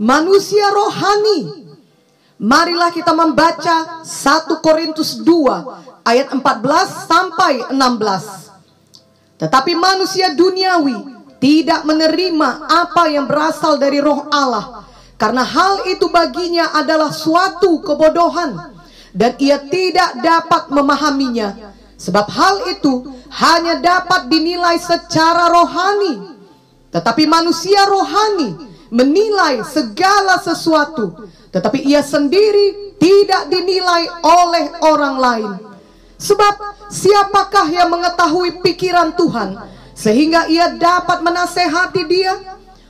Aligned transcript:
manusia 0.00 0.68
rohani. 0.72 1.68
Marilah 2.36 2.92
kita 2.92 3.16
membaca 3.16 4.04
1 4.04 4.60
Korintus 4.60 5.24
2 5.24 6.04
ayat 6.04 6.28
14 6.28 7.08
sampai 7.08 7.64
16. 7.72 9.40
Tetapi 9.40 9.72
manusia 9.72 10.36
duniawi 10.36 11.16
tidak 11.40 11.84
menerima 11.84 12.48
apa 12.68 13.08
yang 13.12 13.28
berasal 13.28 13.76
dari 13.76 14.00
roh 14.00 14.28
Allah 14.32 14.88
karena 15.16 15.44
hal 15.44 15.88
itu 15.88 16.08
baginya 16.12 16.76
adalah 16.76 17.12
suatu 17.12 17.80
kebodohan 17.80 18.76
dan 19.16 19.36
ia 19.40 19.60
tidak 19.60 20.20
dapat 20.20 20.68
memahaminya 20.72 21.72
sebab 21.96 22.26
hal 22.28 22.68
itu 22.72 23.08
hanya 23.32 23.80
dapat 23.80 24.28
dinilai 24.28 24.76
secara 24.80 25.48
rohani 25.52 26.36
tetapi 26.92 27.24
manusia 27.28 27.84
rohani 27.88 28.75
menilai 28.96 29.60
segala 29.68 30.40
sesuatu 30.40 31.28
tetapi 31.56 31.88
ia 31.88 32.04
sendiri 32.04 32.96
tidak 33.00 33.48
dinilai 33.48 34.04
oleh 34.20 34.64
orang 34.84 35.16
lain. 35.16 35.52
Sebab 36.20 36.54
siapakah 36.92 37.68
yang 37.72 37.88
mengetahui 37.92 38.60
pikiran 38.60 39.16
Tuhan 39.16 39.56
sehingga 39.96 40.52
ia 40.52 40.76
dapat 40.76 41.24
menasehati 41.24 42.02
dia? 42.04 42.36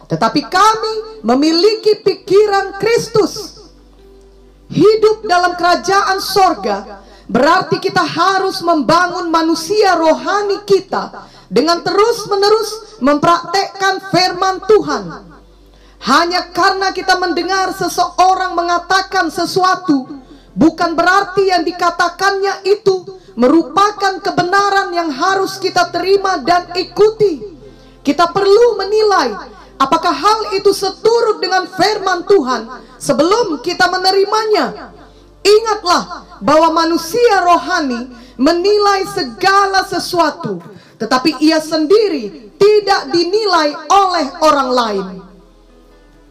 Tetapi 0.06 0.47
kami 0.47 0.95
memiliki 1.27 1.98
pikiran 2.02 2.78
Kristus. 2.78 3.55
Hidup 4.66 5.23
dalam 5.30 5.55
kerajaan 5.55 6.19
sorga 6.19 7.06
berarti 7.30 7.78
kita 7.78 8.02
harus 8.02 8.62
membangun 8.66 9.30
manusia 9.30 9.95
rohani 9.95 10.66
kita 10.66 11.27
dengan 11.47 11.86
terus-menerus 11.86 12.98
mempraktekkan 12.98 14.11
firman 14.11 14.59
Tuhan. 14.66 15.36
Hanya 16.05 16.52
karena 16.52 16.92
kita 16.92 17.16
mendengar 17.16 17.72
seseorang 17.72 18.52
mengatakan 18.52 19.33
sesuatu, 19.33 20.20
bukan 20.53 20.92
berarti 20.92 21.48
yang 21.48 21.64
dikatakannya 21.64 22.69
itu 22.69 23.05
merupakan 23.36 24.20
kebenaran 24.20 24.92
yang 24.92 25.08
harus 25.12 25.61
kita 25.61 25.88
terima 25.92 26.41
dan 26.41 26.72
ikuti. 26.77 27.56
Kita 28.05 28.30
perlu 28.30 28.78
menilai 28.78 29.34
apakah 29.77 30.14
hal 30.14 30.41
itu 30.56 30.72
seturut 30.72 31.42
dengan 31.42 31.69
firman 31.69 32.25
Tuhan 32.25 32.62
sebelum 32.97 33.60
kita 33.60 33.91
menerimanya. 33.92 34.94
Ingatlah 35.42 36.27
bahwa 36.42 36.86
manusia 36.86 37.42
rohani 37.44 38.10
menilai 38.36 39.06
segala 39.10 39.86
sesuatu 39.86 40.58
tetapi 40.97 41.44
ia 41.44 41.60
sendiri 41.60 42.53
tidak 42.56 43.12
dinilai 43.12 43.77
oleh 43.91 44.27
orang 44.41 44.70
lain. 44.72 45.06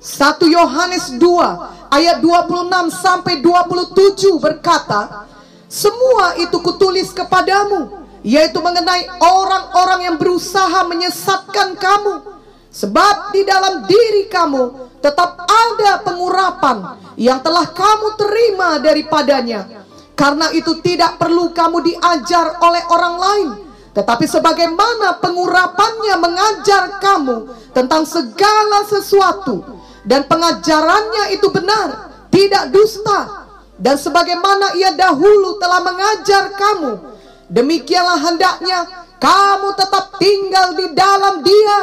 1 0.05 0.37
Yohanes 0.45 1.17
2 1.17 1.89
ayat 1.89 2.21
26 2.21 2.93
sampai 2.93 3.41
27 3.41 4.37
berkata, 4.37 5.25
"Semua 5.65 6.37
itu 6.37 6.61
kutulis 6.61 7.09
kepadamu, 7.09 8.05
yaitu 8.21 8.61
mengenai 8.61 9.09
orang-orang 9.17 10.05
yang 10.05 10.15
berusaha 10.21 10.85
menyesatkan 10.85 11.73
kamu, 11.73 12.21
sebab 12.69 13.33
di 13.33 13.49
dalam 13.49 13.89
diri 13.89 14.29
kamu 14.29 14.93
tetap 15.01 15.41
ada 15.41 16.05
pengurapan 16.05 17.01
yang 17.17 17.41
telah 17.41 17.65
kamu 17.65 18.13
terima 18.13 18.77
daripadanya. 18.77 19.89
Karena 20.13 20.53
itu 20.53 20.85
tidak 20.85 21.17
perlu 21.17 21.49
kamu 21.49 21.81
diajar 21.81 22.61
oleh 22.61 22.83
orang 22.93 23.15
lain." 23.17 23.49
Tetapi 23.95 24.27
sebagaimana 24.29 25.17
pengurapannya 25.17 26.15
mengajar 26.19 26.99
kamu 27.01 27.49
tentang 27.73 28.03
segala 28.03 28.83
sesuatu 28.85 29.75
dan 30.05 30.29
pengajarannya 30.29 31.33
itu 31.33 31.49
benar, 31.49 32.13
tidak 32.29 32.69
dusta. 32.69 33.49
Dan 33.75 33.99
sebagaimana 33.99 34.77
ia 34.79 34.95
dahulu 34.95 35.59
telah 35.59 35.83
mengajar 35.83 36.55
kamu, 36.55 37.11
demikianlah 37.51 38.23
hendaknya 38.23 38.87
kamu 39.19 39.75
tetap 39.75 40.15
tinggal 40.15 40.77
di 40.77 40.87
dalam 40.95 41.43
dia. 41.43 41.79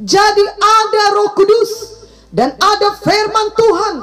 Jadi 0.00 0.44
ada 0.56 1.04
roh 1.12 1.36
kudus 1.36 2.00
dan 2.32 2.56
ada 2.56 2.88
firman 2.96 3.48
Tuhan 3.52 3.94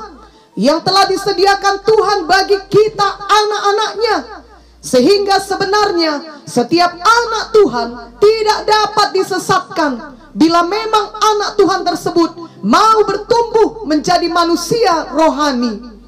yang 0.59 0.83
telah 0.85 1.09
disediakan 1.09 1.81
Tuhan 1.81 2.19
bagi 2.29 2.59
kita 2.69 3.07
anak-anaknya 3.17 4.45
sehingga 4.79 5.41
sebenarnya 5.43 6.43
setiap 6.47 6.93
anak 6.95 7.45
Tuhan 7.51 7.87
tidak 8.21 8.59
dapat 8.63 9.07
disesatkan 9.15 10.18
bila 10.33 10.65
memang 10.65 11.05
anak 11.17 11.57
Tuhan 11.57 11.81
tersebut 11.85 12.29
mau 12.61 12.99
bertumbuh 13.07 13.87
menjadi 13.89 14.27
manusia 14.29 15.09
rohani. 15.13 15.99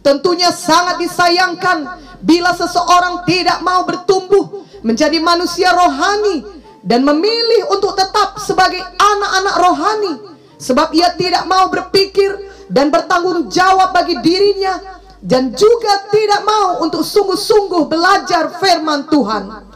Tentunya 0.00 0.48
sangat 0.48 0.96
disayangkan 0.96 2.00
bila 2.24 2.56
seseorang 2.56 3.24
tidak 3.28 3.60
mau 3.60 3.84
bertumbuh 3.84 4.64
menjadi 4.80 5.20
manusia 5.20 5.72
rohani 5.76 6.44
dan 6.80 7.04
memilih 7.04 7.68
untuk 7.68 7.92
tetap 7.92 8.40
sebagai 8.40 8.80
anak-anak 8.80 9.56
rohani 9.60 10.12
sebab 10.56 10.92
ia 10.96 11.12
tidak 11.16 11.44
mau 11.44 11.68
berpikir 11.68 12.32
dan 12.72 12.88
bertanggung 12.88 13.52
jawab 13.52 13.92
bagi 13.92 14.16
dirinya 14.24 15.00
dan 15.20 15.52
juga 15.52 16.08
tidak 16.08 16.48
mau 16.48 16.80
untuk 16.80 17.04
sungguh-sungguh 17.04 17.84
belajar 17.92 18.56
firman 18.56 19.04
Tuhan. 19.08 19.68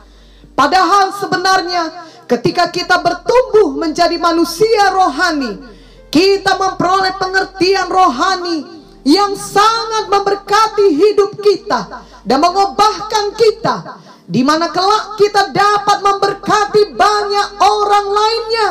Padahal 0.56 1.12
sebenarnya 1.20 2.03
ketika 2.26 2.68
kita 2.68 3.00
bertumbuh 3.00 3.76
menjadi 3.78 4.16
manusia 4.16 4.92
rohani, 4.92 5.60
kita 6.08 6.56
memperoleh 6.56 7.14
pengertian 7.18 7.88
rohani 7.90 8.64
yang 9.04 9.36
sangat 9.36 10.08
memberkati 10.08 10.86
hidup 10.96 11.36
kita 11.40 12.04
dan 12.24 12.38
mengubahkan 12.40 13.36
kita 13.36 14.00
di 14.24 14.40
mana 14.40 14.72
kelak 14.72 15.20
kita 15.20 15.52
dapat 15.52 15.98
memberkati 16.00 16.82
banyak 16.96 17.48
orang 17.60 18.06
lainnya. 18.08 18.68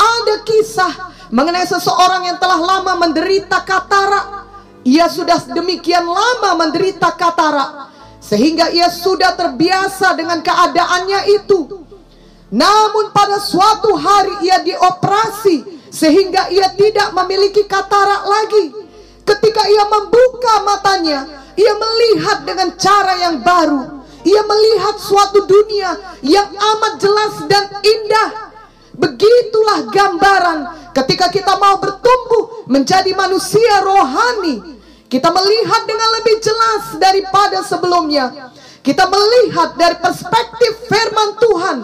Ada 0.00 0.34
kisah 0.48 0.92
mengenai 1.28 1.68
seseorang 1.68 2.24
yang 2.24 2.40
telah 2.40 2.56
lama 2.56 2.96
menderita 2.96 3.60
katarak 3.60 4.48
ia 4.84 5.06
sudah 5.12 5.36
demikian 5.52 6.08
lama 6.08 6.56
menderita 6.56 7.12
katarak 7.12 7.92
sehingga 8.20 8.72
ia 8.72 8.88
sudah 8.88 9.36
terbiasa 9.36 10.16
dengan 10.16 10.40
keadaannya 10.40 11.20
itu. 11.40 11.79
Namun 12.50 13.14
pada 13.14 13.38
suatu 13.38 13.94
hari 13.94 14.42
ia 14.42 14.58
dioperasi 14.66 15.86
sehingga 15.90 16.50
ia 16.50 16.70
tidak 16.74 17.14
memiliki 17.14 17.62
katarak 17.66 18.26
lagi. 18.26 18.74
Ketika 19.22 19.62
ia 19.70 19.86
membuka 19.86 20.54
matanya, 20.66 21.46
ia 21.54 21.72
melihat 21.78 22.42
dengan 22.42 22.74
cara 22.74 23.14
yang 23.22 23.42
baru. 23.46 24.02
Ia 24.26 24.42
melihat 24.44 24.98
suatu 24.98 25.46
dunia 25.46 25.96
yang 26.26 26.50
amat 26.50 26.92
jelas 26.98 27.34
dan 27.46 27.64
indah. 27.80 28.30
Begitulah 28.98 29.88
gambaran 29.88 30.58
ketika 30.92 31.32
kita 31.32 31.56
mau 31.56 31.78
bertumbuh 31.78 32.66
menjadi 32.66 33.14
manusia 33.14 33.80
rohani. 33.80 34.82
Kita 35.06 35.30
melihat 35.30 35.82
dengan 35.86 36.08
lebih 36.20 36.36
jelas 36.42 36.82
daripada 36.98 37.62
sebelumnya. 37.62 38.50
Kita 38.82 39.06
melihat 39.06 39.74
dari 39.78 39.96
perspektif 39.98 40.72
firman 40.90 41.30
Tuhan. 41.38 41.78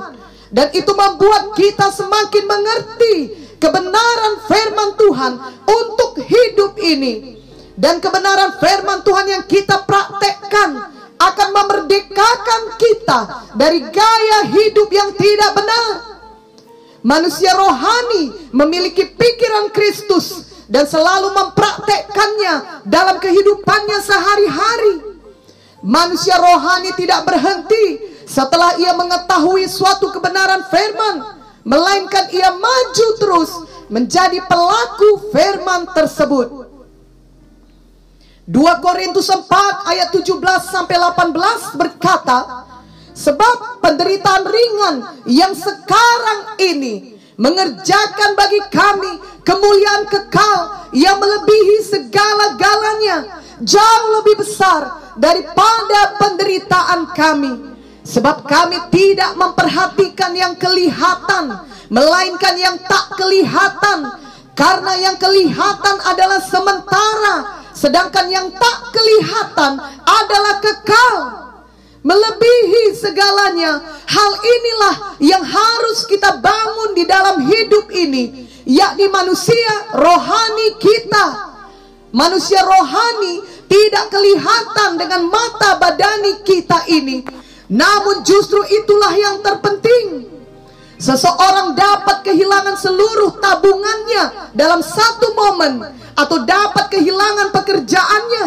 Dan 0.51 0.71
itu 0.71 0.93
membuat 0.95 1.55
kita 1.59 1.91
semakin 1.91 2.45
mengerti 2.47 3.15
kebenaran 3.59 4.35
firman 4.47 4.91
Tuhan 4.95 5.33
untuk 5.67 6.11
hidup 6.23 6.79
ini. 6.79 7.39
Dan 7.77 8.01
kebenaran 8.01 8.57
firman 8.57 9.05
Tuhan 9.05 9.27
yang 9.29 9.45
kita 9.45 9.85
praktekkan 9.85 10.97
akan 11.17 11.49
memerdekakan 11.53 12.63
kita 12.77 13.21
dari 13.57 13.81
gaya 13.89 14.39
hidup 14.49 14.89
yang 14.93 15.13
tidak 15.17 15.51
benar. 15.57 16.17
Manusia 17.07 17.55
rohani 17.55 18.51
memiliki 18.51 19.07
pikiran 19.07 19.71
Kristus 19.71 20.47
dan 20.67 20.85
selalu 20.91 21.31
mempraktekkannya 21.33 22.85
dalam 22.89 23.23
kehidupannya 23.23 23.99
sehari-hari. 24.03 24.95
Manusia 25.87 26.35
rohani 26.41 26.91
tidak 26.99 27.23
berhenti 27.23 28.16
setelah 28.27 28.75
ia 28.77 28.91
mengetahui 28.99 29.71
suatu 29.71 30.11
kebenaran 30.11 30.67
firman, 30.67 31.23
melainkan 31.63 32.27
ia 32.35 32.51
maju 32.51 33.07
terus 33.23 33.51
menjadi 33.87 34.43
pelaku 34.51 35.31
firman 35.31 35.87
tersebut. 35.95 36.67
2 38.47 38.83
Korintus 38.83 39.31
4 39.31 39.47
ayat 39.91 40.09
17 40.11 40.43
sampai 40.67 40.99
18 40.99 41.79
berkata, 41.79 42.67
Sebab 43.17 43.81
penderitaan 43.81 44.45
ringan 44.45 44.97
yang 45.25 45.57
sekarang 45.57 46.61
ini 46.61 47.17
mengerjakan 47.41 48.37
bagi 48.37 48.61
kami 48.69 49.13
kemuliaan 49.41 50.05
kekal 50.05 50.59
yang 50.93 51.17
melebihi 51.17 51.77
segala-galanya 51.81 53.41
jauh 53.65 54.09
lebih 54.21 54.45
besar 54.45 55.15
daripada 55.17 56.21
penderitaan 56.21 57.09
kami 57.17 57.76
sebab 58.07 58.47
kami 58.47 58.79
tidak 58.95 59.35
memperhatikan 59.35 60.31
yang 60.39 60.55
kelihatan 60.55 61.67
melainkan 61.91 62.55
yang 62.55 62.79
tak 62.87 63.15
kelihatan 63.19 64.27
Karena 64.57 64.97
yang 64.97 65.21
kelihatan 65.21 66.01
adalah 66.01 66.41
sementara, 66.41 67.61
sedangkan 67.77 68.25
yang 68.33 68.49
tak 68.57 68.89
kelihatan 68.89 69.77
adalah 70.01 70.65
kekal. 70.65 71.15
Melebihi 72.01 72.97
segalanya, 72.97 73.85
hal 74.09 74.33
inilah 74.41 74.97
yang 75.21 75.45
harus 75.45 76.09
kita 76.09 76.41
bangun 76.41 76.97
di 76.97 77.05
dalam 77.05 77.45
hidup 77.45 77.93
ini, 77.93 78.49
yakni 78.65 79.13
manusia 79.13 79.93
rohani 79.93 80.81
kita. 80.81 81.27
Manusia 82.17 82.65
rohani 82.65 83.45
tidak 83.69 84.09
kelihatan 84.09 84.97
dengan 84.97 85.29
mata 85.29 85.77
badani 85.77 86.41
kita 86.49 86.89
ini, 86.89 87.29
namun 87.67 88.23
justru 88.23 88.63
itulah 88.71 89.15
yang 89.15 89.43
terpenting. 89.43 90.27
Seseorang 90.97 91.77
dapat 91.77 92.25
kehilangan 92.25 92.81
seluruh 92.81 93.37
tabungannya 93.37 94.55
dalam 94.57 94.81
satu 94.81 95.37
momen 95.37 95.85
atau 96.17 96.41
dapat 96.49 96.89
kehilangan 96.89 97.53
pekerjaannya, 97.53 98.45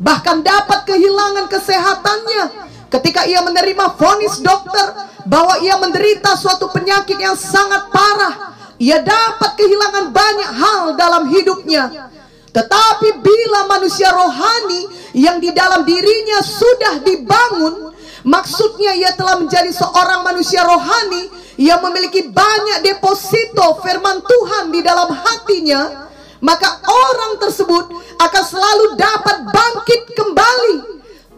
bahkan 0.00 0.40
dapat 0.40 0.88
kehilangan 0.88 1.44
kesehatannya 1.52 2.44
ketika 2.88 3.28
ia 3.28 3.44
menerima 3.44 4.00
vonis 4.00 4.40
dokter 4.40 5.10
bahwa 5.28 5.60
ia 5.60 5.76
menderita 5.76 6.34
suatu 6.40 6.72
penyakit 6.72 7.20
yang 7.20 7.36
sangat 7.36 7.92
parah. 7.92 8.56
Ia 8.80 9.04
dapat 9.04 9.60
kehilangan 9.60 10.08
banyak 10.08 10.50
hal 10.56 10.82
dalam 10.96 11.28
hidupnya. 11.28 12.08
Tetapi 12.48 13.08
bila 13.20 13.68
manusia 13.68 14.08
rohani 14.08 14.88
yang 15.12 15.36
di 15.36 15.52
dalam 15.52 15.84
dirinya 15.84 16.40
sudah 16.40 17.04
dibangun, 17.04 17.89
maksudnya 18.26 18.96
ia 18.96 19.12
telah 19.16 19.40
menjadi 19.40 19.70
seorang 19.72 20.24
manusia 20.24 20.64
rohani 20.64 21.28
yang 21.60 21.84
memiliki 21.84 22.28
banyak 22.28 22.84
deposito 22.84 23.80
firman 23.84 24.24
Tuhan 24.24 24.72
di 24.72 24.80
dalam 24.80 25.12
hatinya, 25.12 26.08
maka 26.40 26.80
orang 26.88 27.36
tersebut 27.36 27.92
akan 28.16 28.44
selalu 28.44 28.84
dapat 28.96 29.36
bangkit 29.44 30.02
kembali. 30.16 30.76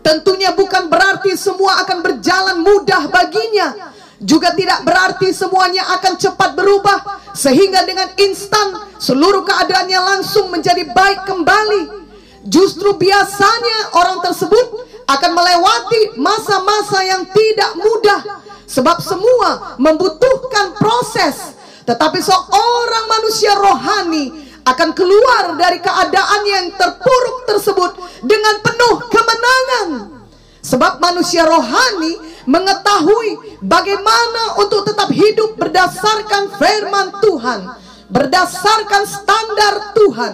Tentunya 0.02 0.50
bukan 0.54 0.90
berarti 0.90 1.38
semua 1.38 1.82
akan 1.86 2.02
berjalan 2.02 2.58
mudah 2.62 3.06
baginya. 3.10 3.94
Juga 4.22 4.54
tidak 4.54 4.86
berarti 4.86 5.34
semuanya 5.34 5.82
akan 5.98 6.14
cepat 6.14 6.54
berubah 6.54 7.22
sehingga 7.34 7.82
dengan 7.82 8.06
instan 8.14 8.94
seluruh 9.02 9.42
keadaannya 9.42 9.98
langsung 9.98 10.46
menjadi 10.54 10.86
baik 10.94 11.26
kembali. 11.26 11.82
Justru 12.46 12.94
biasanya 12.94 13.94
orang 13.98 14.22
tersebut 14.22 14.91
akan 15.06 15.30
melewati 15.34 16.16
masa-masa 16.18 17.02
yang 17.04 17.22
tidak 17.30 17.70
mudah 17.78 18.42
Sebab 18.72 19.04
semua 19.04 19.76
membutuhkan 19.76 20.72
proses. 20.80 21.60
Tetapi 21.84 22.24
seorang 22.24 23.04
manusia 23.04 23.52
rohani 23.52 24.32
akan 24.64 24.96
keluar 24.96 25.60
dari 25.60 25.76
keadaan 25.82 26.42
yang 26.48 26.66
terpuruk 26.72 27.44
tersebut 27.44 27.92
dengan 28.24 28.64
penuh 28.64 28.96
kemenangan. 29.12 29.88
Sebab 30.62 31.04
manusia 31.04 31.44
rohani 31.44 32.16
mengetahui 32.48 33.60
bagaimana 33.60 34.56
untuk 34.56 34.88
tetap 34.88 35.10
hidup 35.12 35.58
berdasarkan 35.58 36.54
firman 36.56 37.12
Tuhan, 37.20 37.60
berdasarkan 38.08 39.02
standar 39.04 39.74
Tuhan. 39.92 40.32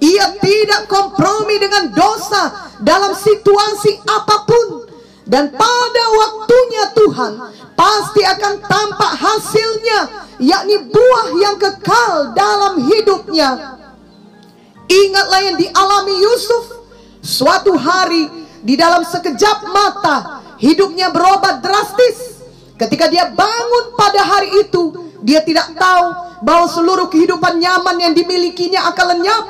Ia 0.00 0.36
tidak 0.40 0.88
kompromi 0.88 1.60
dengan 1.60 1.92
dosa 1.92 2.69
dalam 2.80 3.12
situasi 3.12 4.00
apa 4.08 4.48
pun. 4.48 4.88
Dan 5.30 5.54
pada 5.54 6.04
waktunya 6.10 6.84
Tuhan 6.90 7.32
pasti 7.78 8.22
akan 8.26 8.54
tampak 8.66 9.12
hasilnya 9.14 9.98
yakni 10.42 10.90
buah 10.90 11.26
yang 11.38 11.54
kekal 11.54 12.34
dalam 12.34 12.82
hidupnya. 12.82 13.78
Ingatlah 14.90 15.40
yang 15.46 15.56
dialami 15.60 16.18
Yusuf 16.18 16.82
suatu 17.22 17.78
hari 17.78 18.26
di 18.66 18.74
dalam 18.74 19.06
sekejap 19.06 19.70
mata 19.70 20.42
hidupnya 20.58 21.14
berubah 21.14 21.62
drastis. 21.62 22.42
Ketika 22.74 23.06
dia 23.06 23.30
bangun 23.30 23.94
pada 23.94 24.26
hari 24.26 24.66
itu 24.66 25.14
dia 25.22 25.44
tidak 25.46 25.78
tahu 25.78 26.10
bahwa 26.42 26.66
seluruh 26.66 27.06
kehidupan 27.06 27.60
nyaman 27.60 27.96
yang 28.00 28.12
dimilikinya 28.16 28.88
akan 28.90 29.06
lenyap 29.14 29.44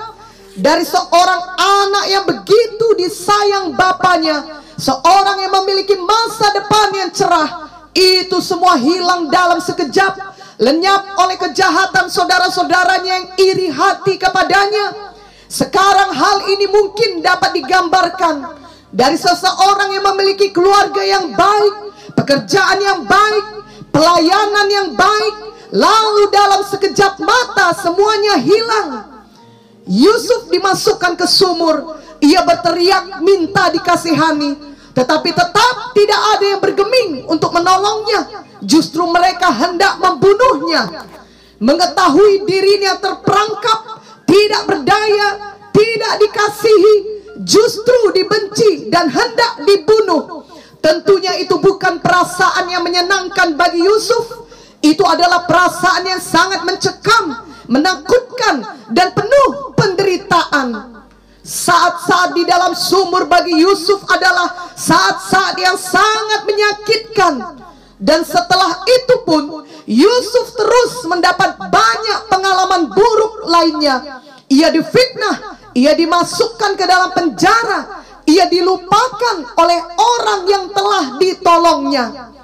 dari 0.60 0.84
seorang 0.84 1.42
anak 1.56 2.04
yang 2.12 2.24
begitu 2.28 2.86
disayang 3.00 3.72
bapaknya 3.72 4.60
seorang 4.76 5.40
yang 5.40 5.52
memiliki 5.64 5.96
masa 5.96 6.52
depan 6.52 6.88
yang 6.92 7.10
cerah 7.12 7.48
itu 7.96 8.38
semua 8.44 8.76
hilang 8.76 9.32
dalam 9.32 9.58
sekejap 9.58 10.16
lenyap 10.60 11.16
oleh 11.16 11.40
kejahatan 11.40 12.12
saudara-saudaranya 12.12 13.10
yang 13.10 13.26
iri 13.40 13.68
hati 13.72 14.20
kepadanya. 14.20 15.16
Sekarang 15.50 16.14
hal 16.14 16.46
ini 16.46 16.70
mungkin 16.70 17.26
dapat 17.26 17.58
digambarkan 17.58 18.54
dari 18.94 19.18
seseorang 19.18 19.90
yang 19.90 20.04
memiliki 20.14 20.54
keluarga 20.54 21.02
yang 21.02 21.34
baik 21.34 21.74
pekerjaan 22.14 22.78
yang 22.78 23.02
baik 23.02 23.44
pelayanan 23.90 24.66
yang 24.70 24.88
baik 24.94 25.34
lalu 25.74 26.30
dalam 26.30 26.62
sekejap 26.62 27.18
mata 27.18 27.74
semuanya 27.82 28.38
hilang 28.38 29.09
Yusuf 29.90 30.46
dimasukkan 30.46 31.18
ke 31.18 31.26
sumur 31.26 31.98
ia 32.22 32.46
berteriak 32.46 33.18
minta 33.26 33.74
dikasihani 33.74 34.70
tetapi 34.90 35.30
tetap 35.30 35.94
tidak 35.94 36.20
ada 36.36 36.44
yang 36.44 36.60
bergeming 36.60 37.10
untuk 37.30 37.54
menolongnya. 37.54 38.44
Justru 38.60 39.06
mereka 39.08 39.48
hendak 39.54 39.96
membunuhnya. 40.02 41.06
Mengetahui 41.60 42.44
dirinya 42.48 42.96
terperangkap, 42.98 44.00
tidak 44.24 44.62
berdaya, 44.64 45.28
tidak 45.72 46.12
dikasihi, 46.24 46.94
justru 47.44 48.12
dibenci 48.16 48.88
dan 48.88 49.08
hendak 49.08 49.64
dibunuh. 49.64 50.44
Tentunya 50.80 51.36
itu 51.36 51.60
bukan 51.60 52.00
perasaan 52.00 52.68
yang 52.72 52.80
menyenangkan 52.80 53.54
bagi 53.54 53.84
Yusuf. 53.84 54.48
Itu 54.80 55.04
adalah 55.04 55.44
perasaan 55.44 56.08
yang 56.08 56.20
sangat 56.20 56.64
mencekam, 56.64 57.49
menakutkan, 57.70 58.66
dan 58.90 59.14
penuh 59.14 59.70
penderitaan. 59.78 60.98
Saat-saat 61.40 62.36
di 62.36 62.44
dalam 62.44 62.74
sumur 62.76 63.24
bagi 63.30 63.62
Yusuf 63.62 64.02
adalah 64.10 64.74
saat-saat 64.74 65.56
yang 65.56 65.78
sangat 65.78 66.44
menyakitkan. 66.44 67.34
Dan 68.00 68.24
setelah 68.26 68.84
itu 68.84 69.14
pun 69.24 69.64
Yusuf 69.84 70.46
terus 70.56 71.04
mendapat 71.08 71.56
banyak 71.56 72.20
pengalaman 72.28 72.90
buruk 72.90 73.44
lainnya. 73.48 74.20
Ia 74.50 74.68
difitnah, 74.74 75.56
ia 75.72 75.94
dimasukkan 75.94 76.74
ke 76.74 76.84
dalam 76.84 77.14
penjara, 77.14 78.02
ia 78.26 78.50
dilupakan 78.50 79.36
oleh 79.56 79.80
orang 79.96 80.40
yang 80.48 80.64
telah 80.74 81.04
ditolongnya. 81.22 82.34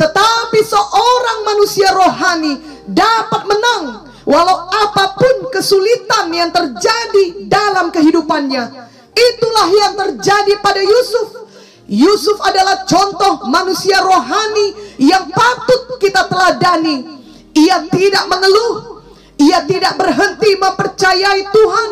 Tetapi 0.00 0.60
seorang 0.64 1.38
manusia 1.44 1.92
rohani 1.92 2.56
dapat 2.88 3.42
menang 3.44 4.09
Walau 4.30 4.70
apa 4.70 5.18
pun 5.18 5.50
kesulitan 5.50 6.30
yang 6.30 6.54
terjadi 6.54 7.50
dalam 7.50 7.90
kehidupannya, 7.90 8.62
itulah 9.10 9.68
yang 9.74 9.98
terjadi 9.98 10.54
pada 10.62 10.78
Yusuf. 10.78 11.50
Yusuf 11.90 12.38
adalah 12.46 12.86
contoh 12.86 13.50
manusia 13.50 13.98
rohani 13.98 14.94
yang 15.02 15.26
patut 15.34 15.98
kita 15.98 16.30
teladani. 16.30 17.18
Ia 17.58 17.82
tidak 17.90 18.30
mengeluh, 18.30 19.02
ia 19.34 19.66
tidak 19.66 19.98
berhenti 19.98 20.54
mempercayai 20.54 21.50
Tuhan, 21.50 21.88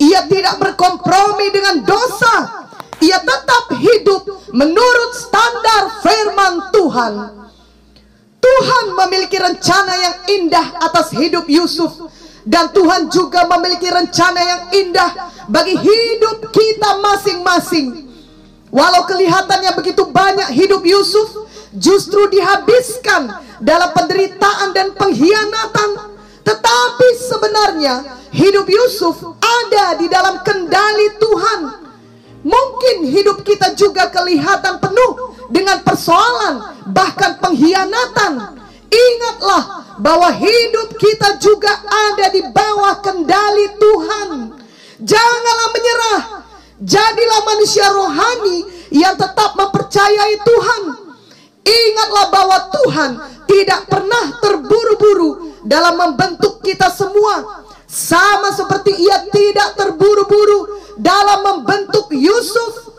ia 0.00 0.24
tidak 0.24 0.56
berkompromi 0.56 1.52
dengan 1.52 1.84
dosa, 1.84 2.64
ia 3.04 3.20
tetap 3.20 3.76
hidup 3.76 4.24
menurut 4.56 5.12
standar 5.12 6.00
firman 6.00 6.72
Tuhan. 6.72 7.37
Tuhan 8.38 8.84
memiliki 8.94 9.38
rencana 9.38 9.94
yang 9.98 10.16
indah 10.38 10.66
atas 10.82 11.10
hidup 11.14 11.46
Yusuf 11.50 11.94
dan 12.46 12.70
Tuhan 12.72 13.12
juga 13.12 13.44
memiliki 13.44 13.90
rencana 13.90 14.40
yang 14.40 14.62
indah 14.72 15.10
bagi 15.50 15.76
hidup 15.76 16.48
kita 16.54 16.90
masing-masing. 17.02 18.08
Walau 18.68 19.04
kelihatannya 19.08 19.72
begitu 19.76 20.04
banyak 20.08 20.52
hidup 20.52 20.84
Yusuf 20.84 21.48
justru 21.76 22.28
dihabiskan 22.28 23.32
dalam 23.60 23.90
penderitaan 23.96 24.76
dan 24.76 24.92
pengkhianatan, 24.92 25.90
tetapi 26.44 27.08
sebenarnya 27.16 27.94
hidup 28.32 28.68
Yusuf 28.68 29.16
ada 29.40 29.96
di 29.96 30.06
dalam 30.08 30.40
kendali 30.44 31.16
Tuhan. 31.16 31.60
Mungkin 32.42 33.10
hidup 33.10 33.42
kita 33.42 33.74
juga 33.74 34.06
kelihatan 34.14 34.78
penuh 34.78 35.34
dengan 35.50 35.82
persoalan 35.82 36.86
bahkan 36.94 37.38
pengkhianatan. 37.42 38.58
Ingatlah 38.88 39.62
bahwa 39.98 40.30
hidup 40.32 40.96
kita 40.96 41.36
juga 41.42 41.82
ada 41.84 42.30
di 42.30 42.40
bawah 42.48 43.02
kendali 43.02 43.66
Tuhan. 43.76 44.28
Janganlah 45.02 45.68
menyerah. 45.74 46.20
Jadilah 46.78 47.40
manusia 47.42 47.90
rohani 47.90 48.58
yang 48.94 49.18
tetap 49.18 49.58
mempercayai 49.58 50.38
Tuhan. 50.46 50.82
Ingatlah 51.66 52.26
bahwa 52.32 52.58
Tuhan 52.70 53.10
tidak 53.50 53.80
pernah 53.90 54.24
terburu-buru 54.40 55.58
dalam 55.66 55.98
membentuk 55.98 56.62
kita 56.62 56.88
semua. 56.88 57.66
Sama 57.88 58.52
seperti 58.52 58.92
ia 59.00 59.24
tidak 59.32 59.80
terburu-buru 59.80 60.76
dalam 61.00 61.40
membentuk 61.40 62.12
Yusuf. 62.12 62.92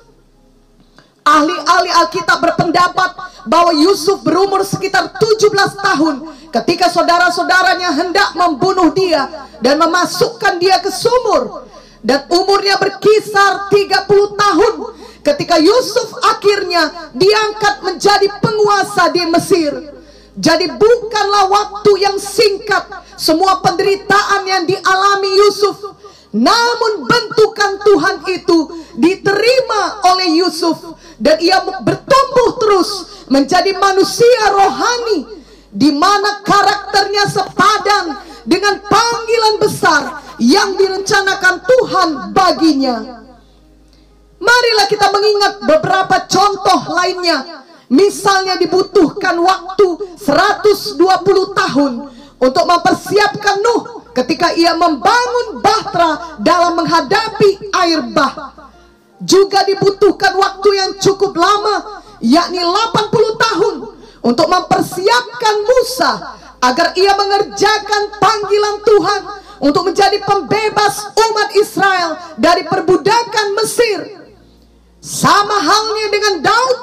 Ahli-ahli 1.22 1.93
Alkitab 1.93 2.41
berpendapat 2.41 3.13
bahwa 3.46 3.69
Yusuf 3.77 4.25
berumur 4.25 4.65
sekitar 4.65 5.13
17 5.13 5.53
tahun 5.77 6.15
ketika 6.50 6.89
saudara-saudaranya 6.89 7.93
hendak 7.93 8.34
membunuh 8.34 8.89
dia 8.89 9.29
dan 9.62 9.77
memasukkan 9.77 10.58
dia 10.58 10.81
ke 10.81 10.89
sumur 10.89 11.69
dan 12.01 12.25
umurnya 12.34 12.81
berkisar 12.81 13.69
30 13.69 14.10
tahun 14.41 14.74
ketika 15.22 15.62
Yusuf 15.62 16.17
akhirnya 16.34 17.13
diangkat 17.13 17.86
menjadi 17.86 18.27
penguasa 18.41 19.13
di 19.13 19.22
Mesir. 19.29 19.99
Jadi 20.39 20.72
bukanlah 20.72 21.51
waktu 21.51 21.91
yang 22.00 22.15
singkat 22.15 22.88
semua 23.19 23.60
penderitaan 23.60 24.48
yang 24.48 24.63
dialami 24.63 25.29
Yusuf. 25.36 26.00
Namun 26.31 27.10
bentukan 27.10 27.81
Tuhan 27.84 28.15
itu 28.31 28.58
diterima 28.96 30.00
oleh 30.08 30.39
Yusuf 30.39 30.96
dan 31.19 31.41
ia 31.43 31.60
bertumbuh 31.60 32.50
terus 32.62 32.89
menjadi 33.27 33.75
manusia 33.75 34.53
rohani 34.53 35.41
di 35.74 35.91
mana 35.91 36.39
karakternya 36.46 37.25
sepadan 37.27 38.05
dengan 38.46 38.79
panggilan 38.88 39.55
besar 39.60 40.01
yang 40.39 40.77
direncanakan 40.79 41.55
Tuhan 41.65 42.10
baginya. 42.31 43.25
Marilah 44.39 44.88
kita 44.88 45.12
mengingat 45.12 45.53
beberapa 45.67 46.15
contoh 46.29 46.79
lainnya. 46.96 47.67
Misalnya 47.89 48.53
dibutuhkan 48.62 49.34
waktu 49.41 49.88
120 50.22 51.01
tahun 51.58 51.91
untuk 52.38 52.65
mempersiapkan 52.69 53.58
Nuh 53.65 54.05
ketika 54.13 54.53
ia 54.53 54.77
membangun 54.77 55.58
bahtera 55.58 56.38
dalam 56.38 56.77
menghadapi 56.77 57.74
air 57.74 58.05
bah. 58.13 58.53
Juga 59.19 59.65
dibutuhkan 59.67 60.38
waktu 60.38 60.69
yang 60.79 60.91
cukup 61.01 61.36
lama 61.36 62.05
yakni 62.24 62.62
80 62.63 63.43
tahun 63.50 63.75
untuk 64.24 64.48
mempersiapkan 64.48 65.55
Musa 65.65 66.12
agar 66.60 66.93
ia 66.96 67.15
mengerjakan 67.15 68.01
panggilan 68.19 68.75
Tuhan 68.84 69.22
untuk 69.60 69.91
menjadi 69.91 70.24
pembebas 70.24 71.12
umat 71.15 71.50
Israel 71.55 72.10
dari 72.36 72.63
perbudakan 72.67 73.48
Mesir. 73.60 74.00
Sama 75.00 75.55
halnya 75.55 76.08
dengan 76.12 76.36
Daud, 76.43 76.79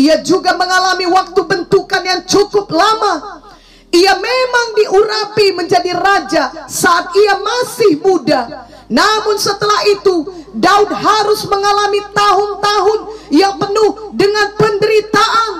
ia 0.00 0.16
juga 0.24 0.56
mengalami 0.56 1.04
waktu 1.04 1.40
bentukan 1.44 2.00
yang 2.00 2.24
cukup 2.24 2.72
lama. 2.72 3.44
Ia 3.90 4.16
memang 4.16 4.66
diurapi 4.78 5.52
menjadi 5.52 5.92
raja 5.92 6.64
saat 6.70 7.12
ia 7.12 7.36
masih 7.36 8.00
muda. 8.00 8.70
Namun 8.88 9.36
setelah 9.36 9.84
itu, 9.92 10.24
Daud 10.56 10.88
harus 10.88 11.44
mengalami 11.46 12.00
tahun-tahun 12.16 13.00
yang 13.34 13.60
penuh 13.60 14.14
dengan 14.16 14.56
penderitaan. 14.56 15.52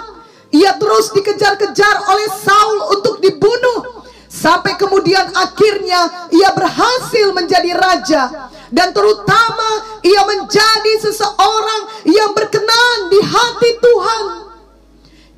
Ia 0.50 0.74
terus 0.78 1.14
dikejar-kejar 1.14 1.94
oleh 2.10 2.28
Saul 2.40 2.78
untuk 2.96 3.22
dibunuh. 3.22 4.02
Sampai 4.30 4.78
kemudian 4.78 5.26
akhirnya 5.34 6.30
ia 6.32 6.54
berhasil 6.54 7.34
menjadi 7.34 7.70
raja. 7.76 8.22
Dan 8.70 8.94
terutama 8.94 9.98
ia 10.06 10.22
menjadi 10.24 10.92
seseorang 11.02 12.06
yang 12.06 12.30
berkenan 12.32 12.96
di 13.10 13.18
hati 13.18 13.70
Tuhan. 13.82 14.24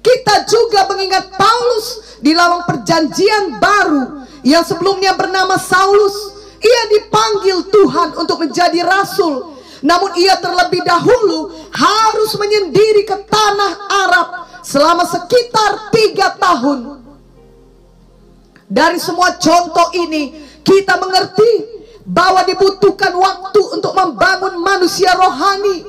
Kita 0.02 0.34
juga 0.44 0.84
mengingat 0.92 1.32
Paulus 1.32 2.18
di 2.20 2.36
dalam 2.36 2.60
perjanjian 2.68 3.56
baru 3.56 4.28
yang 4.44 4.62
sebelumnya 4.62 5.16
bernama 5.16 5.56
Saulus. 5.56 6.14
Ia 6.62 6.82
dipanggil 6.94 7.72
Tuhan 7.72 8.08
untuk 8.20 8.38
menjadi 8.38 8.86
rasul. 8.86 9.58
Namun 9.82 10.14
ia 10.14 10.38
terlebih 10.38 10.86
dahulu 10.86 11.50
harus 11.74 12.30
menyendiri 12.38 13.02
ke 13.02 13.16
tanah 13.26 13.72
Arab 14.06 14.26
selama 14.62 15.02
sekitar 15.02 15.90
tiga 15.90 16.38
tahun. 16.38 17.02
Dari 18.70 18.96
semua 19.02 19.34
contoh 19.36 19.90
ini 19.98 20.38
kita 20.62 20.96
mengerti 21.02 21.81
bahwa 22.06 22.42
dibutuhkan 22.42 23.14
waktu 23.14 23.60
untuk 23.78 23.92
membangun 23.94 24.58
manusia 24.58 25.14
rohani. 25.14 25.86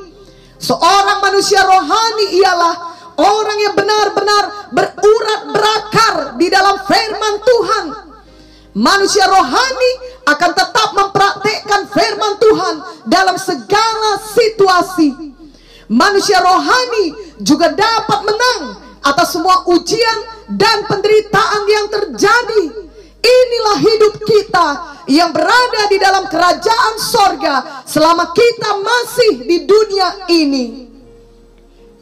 Seorang 0.61 1.19
manusia 1.19 1.59
rohani 1.65 2.25
ialah 2.39 2.73
orang 3.19 3.57
yang 3.59 3.75
benar-benar 3.75 4.43
berurat 4.71 5.41
berakar 5.51 6.15
di 6.39 6.47
dalam 6.47 6.77
firman 6.87 7.35
Tuhan. 7.43 7.85
Manusia 8.73 9.29
rohani 9.29 9.91
akan 10.25 10.51
tetap 10.55 10.89
mempraktekkan 10.97 11.81
firman 11.93 12.33
Tuhan 12.41 12.75
dalam 13.05 13.37
segala 13.37 14.17
situasi. 14.33 15.13
Manusia 15.93 16.41
rohani 16.41 17.37
juga 17.43 17.69
dapat 17.69 18.19
menang 18.25 18.61
atas 19.03 19.35
semua 19.35 19.67
ujian 19.69 20.17
dan 20.57 20.87
penderitaan 20.89 21.63
yang 21.69 21.85
terjadi. 21.91 22.63
Inilah 23.23 23.77
hidup 23.79 24.13
kita 24.19 24.67
yang 25.07 25.31
berada 25.31 25.87
di 25.87 25.95
dalam 25.95 26.27
kerajaan 26.27 26.93
sorga 26.99 27.87
selama 27.87 28.35
kita 28.35 28.69
masih 28.83 29.47
di 29.47 29.57
dunia 29.63 30.27
ini. 30.27 30.65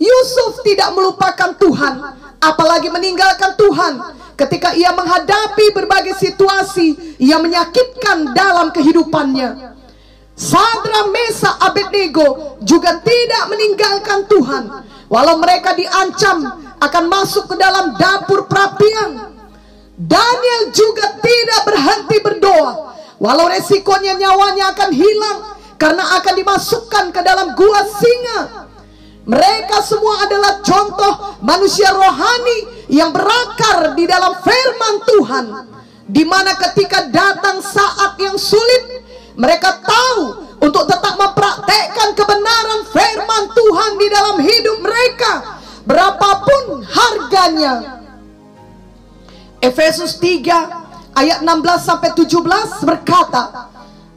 Yusuf 0.02 0.66
tidak 0.66 0.90
melupakan 0.98 1.54
Tuhan, 1.62 1.94
apalagi 2.42 2.90
meninggalkan 2.90 3.54
Tuhan 3.54 3.94
ketika 4.34 4.74
ia 4.74 4.90
menghadapi 4.98 5.70
berbagai 5.78 6.18
situasi 6.18 7.22
yang 7.22 7.46
menyakitkan 7.46 8.34
dalam 8.34 8.74
kehidupannya. 8.74 9.78
Sadra 10.34 11.06
Mesa 11.14 11.54
Abednego 11.62 12.58
juga 12.66 12.98
tidak 12.98 13.44
meninggalkan 13.46 14.26
Tuhan 14.26 14.64
walau 15.06 15.38
mereka 15.38 15.78
diancam 15.78 16.50
akan 16.82 17.04
masuk 17.12 17.52
ke 17.52 17.56
dalam 17.62 17.94
dapur 18.00 18.50
perapian. 18.50 19.31
Daniel 20.02 20.74
juga 20.74 21.22
tidak 21.22 21.62
berhenti 21.70 22.18
berdoa 22.26 22.74
walau 23.22 23.46
resikonya 23.46 24.18
nyawanya 24.18 24.74
akan 24.74 24.90
hilang 24.90 25.40
karena 25.78 26.18
akan 26.18 26.34
dimasukkan 26.42 27.06
ke 27.14 27.22
dalam 27.22 27.54
gua 27.54 27.86
singa. 27.86 28.40
Mereka 29.22 29.78
semua 29.86 30.26
adalah 30.26 30.66
contoh 30.66 31.38
manusia 31.46 31.94
rohani 31.94 32.90
yang 32.90 33.14
berakar 33.14 33.94
di 33.94 34.10
dalam 34.10 34.34
firman 34.42 34.96
Tuhan. 35.06 35.46
Di 36.10 36.26
mana 36.26 36.58
ketika 36.58 37.06
datang 37.14 37.62
saat 37.62 38.18
yang 38.18 38.36
sulit, 38.42 39.06
mereka 39.38 39.78
tahu 39.86 40.22
untuk 40.66 40.90
tetap 40.90 41.16
mempraktekkan 41.22 42.18
kebenaran 42.18 42.82
firman 42.90 43.44
Tuhan 43.54 43.92
di 44.02 44.08
dalam 44.10 44.38
hidup 44.42 44.78
mereka. 44.82 45.62
Berapapun 45.86 46.82
harganya. 46.90 48.01
Efesus 49.62 50.18
3 50.18 51.14
ayat 51.14 51.46
16 51.46 51.86
sampai 51.86 52.10
17 52.18 52.82
berkata, 52.82 53.70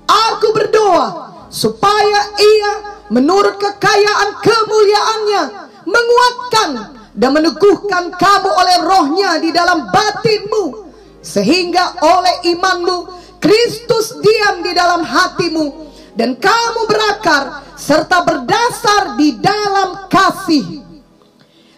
Aku 0.08 0.56
berdoa 0.56 1.08
supaya 1.52 2.20
ia 2.40 2.72
menurut 3.12 3.60
kekayaan 3.60 4.40
kemuliaannya 4.40 5.42
menguatkan 5.84 6.70
dan 7.14 7.30
meneguhkan 7.30 8.10
kamu 8.16 8.50
oleh 8.50 8.76
rohnya 8.82 9.30
di 9.38 9.52
dalam 9.52 9.86
batinmu 9.92 10.88
sehingga 11.20 12.00
oleh 12.00 12.56
imanmu 12.56 12.96
Kristus 13.38 14.16
diam 14.24 14.64
di 14.64 14.72
dalam 14.72 15.04
hatimu 15.04 15.92
dan 16.16 16.40
kamu 16.40 16.80
berakar 16.88 17.64
serta 17.76 18.24
berdasar 18.24 19.20
di 19.20 19.36
dalam 19.40 20.08
kasih 20.08 20.83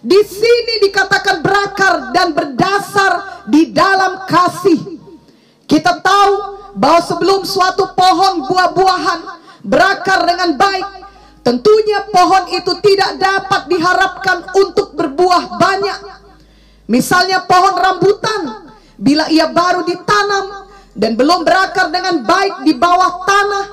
di 0.07 0.21
sini 0.23 0.87
dikatakan 0.87 1.43
berakar 1.43 2.15
dan 2.15 2.31
berdasar 2.31 3.43
di 3.51 3.75
dalam 3.75 4.23
kasih 4.31 4.97
kita 5.67 5.99
tahu 5.99 6.35
bahwa 6.79 7.03
sebelum 7.03 7.43
suatu 7.43 7.91
pohon 7.99 8.47
buah-buahan 8.47 9.21
berakar 9.67 10.23
dengan 10.23 10.55
baik, 10.55 10.87
tentunya 11.43 12.07
pohon 12.15 12.45
itu 12.55 12.73
tidak 12.79 13.19
dapat 13.19 13.67
diharapkan 13.67 14.47
untuk 14.55 14.95
berbuah 14.95 15.59
banyak. 15.59 15.99
Misalnya 16.87 17.43
pohon 17.51 17.75
rambutan, 17.75 18.71
bila 18.95 19.27
ia 19.27 19.51
baru 19.51 19.83
ditanam 19.83 20.71
dan 20.95 21.19
belum 21.19 21.43
berakar 21.43 21.91
dengan 21.91 22.23
baik 22.23 22.63
di 22.63 22.73
bawah 22.79 23.27
tanah, 23.27 23.65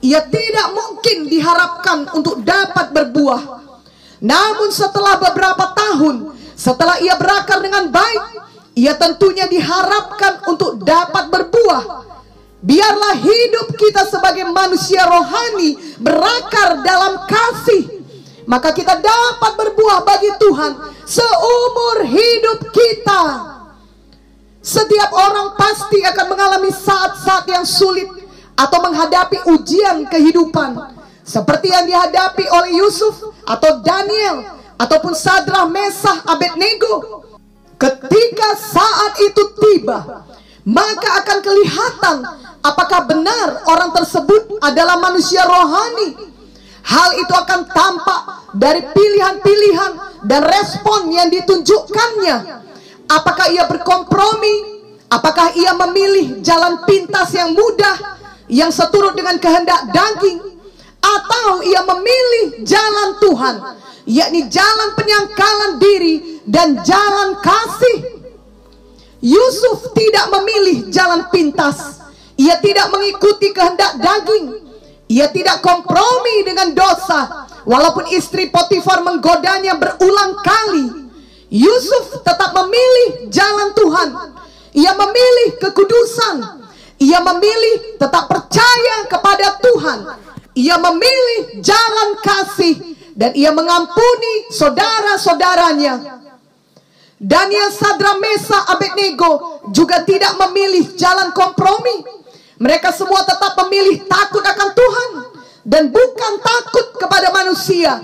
ia 0.00 0.24
tidak 0.24 0.66
mungkin 0.72 1.28
diharapkan 1.28 2.08
untuk 2.16 2.40
dapat 2.40 2.96
berbuah. 2.96 3.42
Namun 4.22 4.70
setelah 4.70 5.18
beberapa 5.18 5.74
tahun, 5.74 6.30
setelah 6.54 7.02
ia 7.02 7.18
berakar 7.18 7.58
dengan 7.58 7.90
baik, 7.90 8.22
ia 8.78 8.94
tentunya 8.94 9.50
diharapkan 9.50 10.46
untuk 10.46 10.78
dapat 10.80 11.28
berbuah 11.28 12.02
Biarlah 12.62 13.18
hidup 13.18 13.74
kita 13.74 14.06
sebagai 14.06 14.46
manusia 14.46 15.02
rohani 15.02 15.74
berakar 15.98 16.78
dalam 16.86 17.26
kasih. 17.26 18.06
Maka 18.46 18.70
kita 18.70 19.02
dapat 19.02 19.52
berbuah 19.58 20.06
bagi 20.06 20.30
Tuhan 20.38 20.72
seumur 21.02 22.06
hidup 22.06 22.70
kita. 22.70 23.22
Setiap 24.62 25.10
orang 25.10 25.58
pasti 25.58 26.06
akan 26.06 26.26
mengalami 26.30 26.70
saat-saat 26.70 27.50
yang 27.50 27.66
sulit 27.66 28.06
atau 28.54 28.78
menghadapi 28.78 29.42
ujian 29.58 30.06
kehidupan 30.06 31.01
seperti 31.22 31.70
yang 31.70 31.86
dihadapi 31.86 32.44
oleh 32.50 32.70
Yusuf 32.82 33.14
atau 33.46 33.78
Daniel 33.82 34.42
ataupun 34.78 35.14
Sadrah, 35.14 35.70
Mesah, 35.70 36.26
Abednego. 36.26 37.22
Ketika 37.78 38.48
saat 38.58 39.18
itu 39.22 39.42
tiba, 39.58 40.22
maka 40.62 41.08
akan 41.22 41.38
kelihatan 41.42 42.16
apakah 42.62 43.10
benar 43.10 43.66
orang 43.66 43.90
tersebut 43.90 44.58
adalah 44.62 44.98
manusia 44.98 45.42
rohani. 45.42 46.30
Hal 46.82 47.14
itu 47.18 47.30
akan 47.30 47.70
tampak 47.70 48.20
dari 48.58 48.82
pilihan-pilihan 48.82 49.92
dan 50.26 50.42
respon 50.42 51.10
yang 51.14 51.30
ditunjukkannya. 51.30 52.62
Apakah 53.06 53.46
ia 53.54 53.70
berkompromi? 53.70 54.82
Apakah 55.06 55.54
ia 55.54 55.76
memilih 55.78 56.42
jalan 56.42 56.82
pintas 56.88 57.30
yang 57.36 57.54
mudah 57.54 58.18
yang 58.50 58.72
seturut 58.74 59.14
dengan 59.14 59.38
kehendak 59.38 59.92
daging 59.94 60.51
atau 61.02 61.60
ia 61.66 61.82
memilih 61.82 62.62
jalan 62.62 63.18
Tuhan 63.18 63.56
yakni 64.06 64.50
jalan 64.50 64.98
penyangkalan 64.98 65.72
diri 65.78 66.42
dan 66.46 66.82
jalan 66.82 67.38
kasih. 67.38 68.22
Yusuf 69.22 69.94
tidak 69.94 70.26
memilih 70.34 70.90
jalan 70.90 71.30
pintas. 71.30 72.02
Ia 72.34 72.58
tidak 72.58 72.90
mengikuti 72.90 73.54
kehendak 73.54 74.02
daging. 74.02 74.66
Ia 75.06 75.30
tidak 75.30 75.62
kompromi 75.62 76.42
dengan 76.42 76.74
dosa. 76.74 77.46
Walaupun 77.62 78.10
istri 78.10 78.50
Potifar 78.50 79.06
menggodanya 79.06 79.78
berulang 79.78 80.42
kali. 80.42 81.06
Yusuf 81.52 82.18
tetap 82.26 82.50
memilih 82.50 83.30
jalan 83.30 83.70
Tuhan. 83.78 84.08
Ia 84.74 84.92
memilih 84.98 85.48
kekudusan. 85.62 86.36
Ia 86.98 87.22
memilih 87.22 88.02
tetap 88.02 88.26
percaya 88.26 89.06
kepada 89.06 89.62
Tuhan. 89.62 89.98
Ia 90.52 90.76
memilih 90.76 91.64
jalan 91.64 92.20
kasih 92.20 92.76
dan 93.16 93.32
ia 93.32 93.52
mengampuni 93.52 94.52
saudara-saudaranya. 94.52 96.20
Daniel 97.22 97.70
Sadra 97.70 98.18
Mesa 98.18 98.66
Abednego 98.66 99.62
juga 99.70 100.02
tidak 100.02 100.36
memilih 100.42 100.92
jalan 100.98 101.30
kompromi. 101.30 102.02
Mereka 102.58 102.90
semua 102.90 103.22
tetap 103.22 103.54
memilih 103.64 104.04
takut 104.10 104.42
akan 104.42 104.70
Tuhan 104.74 105.10
dan 105.62 105.88
bukan 105.88 106.32
takut 106.42 106.86
kepada 106.98 107.30
manusia. 107.30 107.98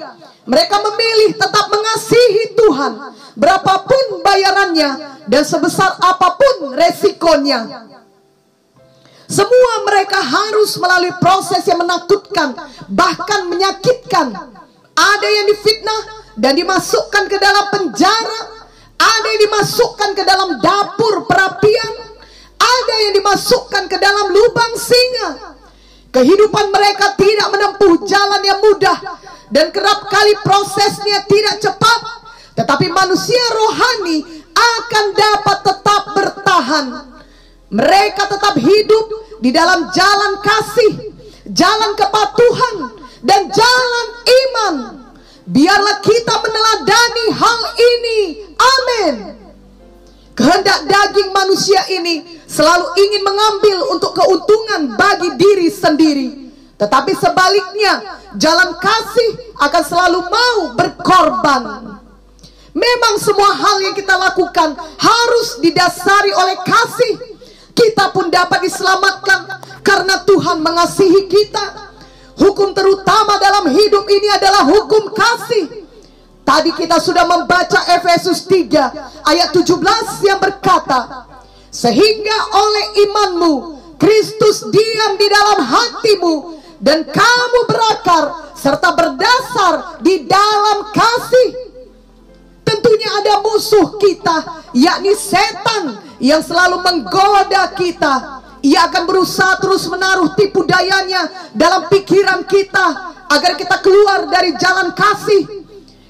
Mereka 0.49 0.77
memilih 0.81 1.37
tetap 1.37 1.69
mengasihi 1.69 2.57
Tuhan 2.57 2.93
berapapun 3.37 4.25
bayarannya 4.25 5.21
dan 5.29 5.43
sebesar 5.45 5.99
apa 6.01 6.39
pun 6.39 6.73
resikonya. 6.73 7.91
Semua 9.29 9.85
mereka 9.85 10.25
harus 10.25 10.81
melalui 10.81 11.13
proses 11.21 11.61
yang 11.69 11.85
menakutkan, 11.85 12.57
bahkan 12.89 13.45
menyakitkan. 13.53 14.33
Ada 14.97 15.29
yang 15.29 15.47
difitnah 15.53 16.01
dan 16.41 16.57
dimasukkan 16.57 17.29
ke 17.29 17.37
dalam 17.37 17.69
penjara. 17.69 18.57
Ada 18.99 19.27
yang 19.37 19.43
dimasukkan 19.53 20.11
ke 20.17 20.23
dalam 20.25 20.57
dapur 20.65 21.29
perapian. 21.29 21.93
Ada 22.57 22.95
yang 23.05 23.13
dimasukkan 23.21 23.85
ke 23.87 23.97
dalam 24.01 24.33
lubang 24.33 24.75
singa. 24.81 25.29
Kehidupan 26.09 26.73
mereka 26.73 27.13
tidak 27.15 27.53
menempuh 27.53 28.09
jalan 28.09 28.43
yang 28.43 28.59
mudah. 28.65 28.97
Dan 29.53 29.69
kerap 29.77 30.09
kali 30.09 30.41
prosesnya 30.41 31.21
tidak 31.29 31.61
cepat. 31.61 32.01
Tetapi 32.57 32.91
manusia 32.91 33.45
rohani 33.53 34.25
akan 34.57 35.05
dapat 35.15 35.59
tetap 35.63 36.03
bertahan. 36.17 37.18
Mereka 37.69 38.23
tetap 38.33 38.57
hidup 38.57 39.07
di 39.45 39.53
dalam 39.53 39.93
jalan 39.93 40.33
kasih, 40.41 41.13
jalan 41.53 41.93
kepatuhan, 42.01 42.97
dan 43.21 43.49
jalan 43.53 44.07
iman. 44.25 44.75
Biarlah 45.49 46.01
kita 46.05 46.35
meneladani 46.45 47.27
hal 47.33 47.61
ini. 47.77 48.21
Amin. 48.57 49.15
Kehendak 50.37 50.87
daging 50.87 51.35
manusia 51.35 51.83
ini 51.93 52.41
selalu 52.47 52.95
ingin 52.95 53.23
mengambil 53.27 53.79
untuk 53.97 54.13
keuntungan 54.17 54.95
bagi 54.97 55.35
diri 55.35 55.69
sendiri. 55.69 56.29
Tetapi 56.79 57.11
sebaliknya, 57.19 58.23
jalan 58.39 58.71
kasih 58.79 59.31
akan 59.59 59.83
selalu 59.83 60.21
mau 60.31 60.59
berkorban. 60.79 61.63
Memang 62.71 63.15
semua 63.19 63.51
hal 63.51 63.83
yang 63.83 63.95
kita 63.99 64.15
lakukan 64.15 64.79
harus 64.79 65.59
didasari 65.59 66.31
oleh 66.31 66.57
kasih. 66.63 67.38
Kita 67.79 68.11
pun 68.11 68.27
dapat 68.27 68.67
diselamatkan 68.67 69.47
karena 69.87 70.27
Tuhan 70.27 70.59
mengasihi 70.59 71.31
kita. 71.31 71.87
Hukum 72.35 72.75
terutama 72.75 73.39
dalam 73.39 73.71
hidup 73.71 74.03
ini 74.11 74.27
adalah 74.35 74.67
hukum 74.67 75.15
kasih. 75.15 75.87
Tadi 76.43 76.75
kita 76.75 76.99
sudah 76.99 77.23
membaca 77.29 77.79
Efesus 77.95 78.51
3 78.51 79.31
ayat 79.31 79.55
17 79.55 79.79
yang 80.27 80.43
berkata, 80.43 81.29
sehingga 81.71 82.37
oleh 82.51 82.87
imanmu 83.05 83.55
Kristus 84.01 84.67
diam 84.73 85.13
di 85.21 85.27
dalam 85.29 85.59
hatimu 85.63 86.35
dan 86.83 87.05
kamu 87.05 87.61
berakar 87.69 88.25
serta 88.59 88.91
berdasar 88.97 90.03
di 90.03 90.27
dalam 90.27 90.89
kasih. 90.91 91.49
Tentunya 92.65 93.11
ada 93.23 93.45
musuh 93.45 93.99
kita, 94.01 94.67
yakni 94.73 95.13
setan 95.15 96.08
yang 96.19 96.43
selalu 96.43 96.83
menggoda 96.83 97.73
kita 97.75 98.39
ia 98.63 98.91
akan 98.91 99.07
berusaha 99.07 99.55
terus 99.63 99.87
menaruh 99.87 100.35
tipu 100.35 100.67
dayanya 100.67 101.51
dalam 101.55 101.87
pikiran 101.87 102.43
kita 102.43 102.87
agar 103.31 103.55
kita 103.55 103.79
keluar 103.79 104.27
dari 104.27 104.57
jalan 104.59 104.91
kasih. 104.97 105.47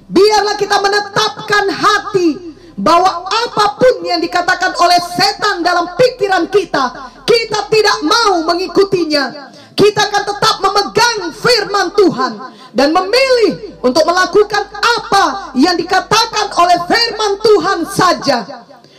Biarlah 0.08 0.56
kita 0.56 0.80
menetapkan 0.80 1.64
hati 1.68 2.56
bahwa 2.80 3.28
apa 3.28 3.76
pun 3.76 4.00
yang 4.00 4.22
dikatakan 4.24 4.72
oleh 4.80 4.96
setan 5.12 5.60
dalam 5.60 5.92
pikiran 5.92 6.48
kita, 6.48 7.12
kita 7.28 7.68
tidak 7.68 7.98
mau 8.08 8.40
mengikutinya. 8.48 9.52
Kita 9.76 10.10
akan 10.10 10.22
tetap 10.26 10.54
memegang 10.58 11.18
firman 11.38 11.86
Tuhan 11.94 12.32
dan 12.74 12.90
memilih 12.90 13.78
untuk 13.78 14.02
melakukan 14.08 14.66
apa 14.74 15.54
yang 15.54 15.78
dikatakan 15.78 16.50
oleh 16.50 16.78
firman 16.88 17.32
Tuhan 17.38 17.78
saja. 17.86 18.38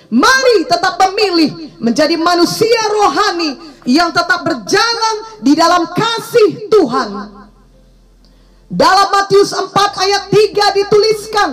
Mari 0.09 0.65
tetap 0.65 0.97
memilih 0.97 1.77
menjadi 1.77 2.17
manusia 2.17 2.81
rohani 2.89 3.61
yang 3.85 4.09
tetap 4.09 4.41
berjalan 4.41 5.15
di 5.45 5.53
dalam 5.53 5.85
kasih 5.93 6.65
Tuhan. 6.69 7.09
Dalam 8.69 9.07
Matius 9.09 9.49
4 9.53 9.73
ayat 9.73 10.23
3 10.29 10.77
dituliskan, 10.77 11.49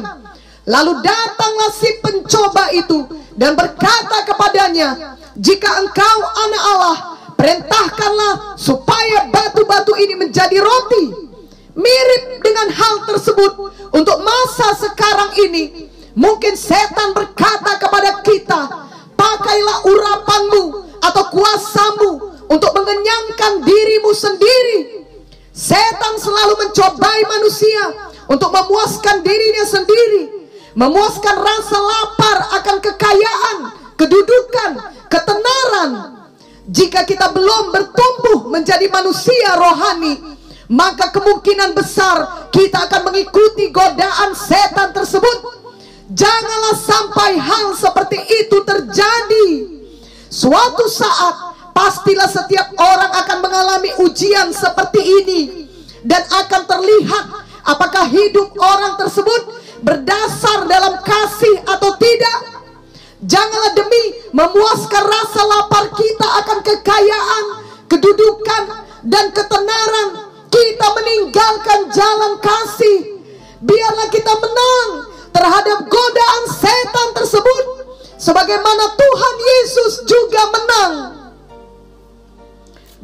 Lalu 0.66 0.98
datanglah 0.98 1.70
si 1.70 1.86
pencoba 2.02 2.74
itu 2.74 3.06
dan 3.38 3.54
berkata 3.54 4.26
kepadanya, 4.26 5.14
Jika 5.38 5.70
engkau 5.78 6.18
anak 6.26 6.62
Allah, 6.74 6.96
perintahkanlah 7.38 8.58
supaya 8.58 9.30
batu-batu 9.30 9.94
ini 9.94 10.18
menjadi 10.18 10.58
roti. 10.58 11.04
Mirip 11.76 12.42
dengan 12.42 12.72
hal 12.72 12.94
tersebut 13.04 13.52
untuk 13.94 14.18
masa 14.26 14.74
sekarang 14.80 15.38
ini, 15.38 15.86
Mungkin 16.16 16.56
setan 16.56 17.12
berkata 17.12 17.76
kepada 17.76 18.24
kita, 18.24 18.60
pakailah 19.20 19.84
urapanmu 19.84 20.64
atau 21.04 21.24
kuasamu 21.28 22.10
untuk 22.48 22.72
mengenyangkan 22.72 23.60
dirimu 23.60 24.16
sendiri. 24.16 25.04
Setan 25.52 26.16
selalu 26.16 26.56
mencobai 26.56 27.20
manusia 27.28 27.84
untuk 28.32 28.48
memuaskan 28.48 29.20
dirinya 29.20 29.64
sendiri, 29.68 30.48
memuaskan 30.72 31.36
rasa 31.36 31.78
lapar 31.84 32.38
akan 32.64 32.76
kekayaan, 32.80 33.58
kedudukan, 34.00 34.72
ketenaran. 35.12 35.90
Jika 36.64 37.04
kita 37.04 37.28
belum 37.28 37.76
bertumbuh 37.76 38.48
menjadi 38.48 38.88
manusia 38.88 39.52
rohani, 39.52 40.16
maka 40.72 41.12
kemungkinan 41.12 41.76
besar 41.76 42.48
kita 42.50 42.88
akan 42.88 43.12
mengikuti 43.12 43.68
godaan 43.70 44.34
setan 44.34 44.90
tersebut 44.96 45.55
Janganlah 46.06 46.76
sampai 46.78 47.34
hal 47.34 47.74
seperti 47.74 48.18
itu 48.46 48.62
terjadi. 48.62 49.48
Suatu 50.30 50.86
saat 50.86 51.34
pastilah 51.74 52.30
setiap 52.30 52.78
orang 52.78 53.10
akan 53.26 53.38
mengalami 53.42 53.90
ujian 54.06 54.54
seperti 54.54 55.02
ini 55.02 55.40
dan 56.06 56.22
akan 56.30 56.62
terlihat 56.62 57.24
apakah 57.66 58.06
hidup 58.06 58.54
orang 58.54 58.94
tersebut 59.02 59.42
berdasar 59.82 60.70
dalam 60.70 61.02
kasih 61.02 61.66
atau 61.66 61.98
tidak. 61.98 62.38
Janganlah 63.26 63.74
demi 63.74 64.04
memuaskan 64.30 65.02
rasa 65.02 65.42
lapar 65.42 65.90
kita 65.90 66.28
akan 66.46 66.58
kekayaan, 66.62 67.44
kedudukan, 67.90 68.62
dan 69.02 69.34
ketenaran 69.34 70.30
kita 70.46 70.86
meninggalkan 70.94 71.90
jalan 71.90 72.38
kasih. 72.38 73.18
Biarlah 73.58 74.06
kita 74.12 74.30
menang 74.38 75.05
terhadap 75.36 75.78
godaan 75.84 76.44
setan 76.48 77.08
tersebut 77.12 77.64
sebagaimana 78.16 78.96
Tuhan 78.96 79.34
Yesus 79.36 79.92
juga 80.08 80.42
menang. 80.48 80.92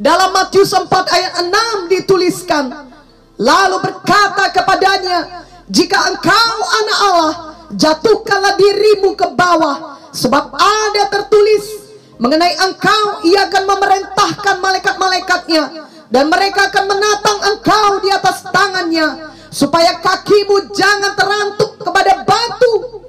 Dalam 0.01 0.33
Matius 0.33 0.73
4 0.73 0.89
ayat 0.89 1.33
6 1.45 1.93
dituliskan, 1.93 2.89
lalu 3.37 3.77
berkata 3.85 4.49
kepadanya, 4.49 5.45
"Jika 5.69 6.09
engkau 6.09 6.55
anak 6.81 6.99
Allah, 7.05 7.33
jatuhkanlah 7.77 8.57
dirimu 8.57 9.13
ke 9.13 9.29
bawah, 9.37 10.01
sebab 10.09 10.49
ada 10.57 11.03
tertulis 11.13 11.85
mengenai 12.17 12.57
engkau 12.57 13.21
ia 13.25 13.45
akan 13.45 13.63
memerintahkan 13.69 14.55
malaikat-malaikatnya 14.61 15.63
dan 16.09 16.29
mereka 16.29 16.69
akan 16.69 16.85
menatang 16.89 17.39
engkau 17.53 17.89
di 18.01 18.09
atas 18.13 18.45
tangannya 18.49 19.33
supaya 19.53 20.01
kakimu 20.01 20.73
jangan 20.73 21.13
terantuk 21.13 21.77
kepada 21.77 22.25
batu." 22.25 23.05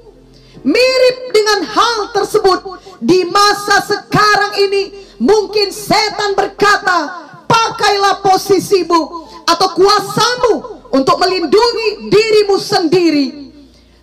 Mirip 0.65 1.17
dengan 1.33 1.61
hal 1.65 2.09
tersebut 2.13 2.81
di 3.01 3.25
masa 3.29 3.85
sekarang 3.85 4.53
ini 4.65 4.97
mungkin 5.21 5.69
setan 5.69 6.33
berkata, 6.33 7.25
"Pakailah 7.45 8.21
posisimu 8.21 9.01
atau 9.45 9.67
kuasamu 9.77 10.53
untuk 10.89 11.17
melindungi 11.21 12.09
dirimu 12.09 12.57
sendiri." 12.57 13.45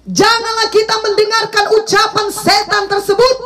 Janganlah 0.02 0.66
kita 0.70 0.94
mendengarkan 0.98 1.66
ucapan 1.78 2.26
setan 2.30 2.90
tersebut 2.90 3.36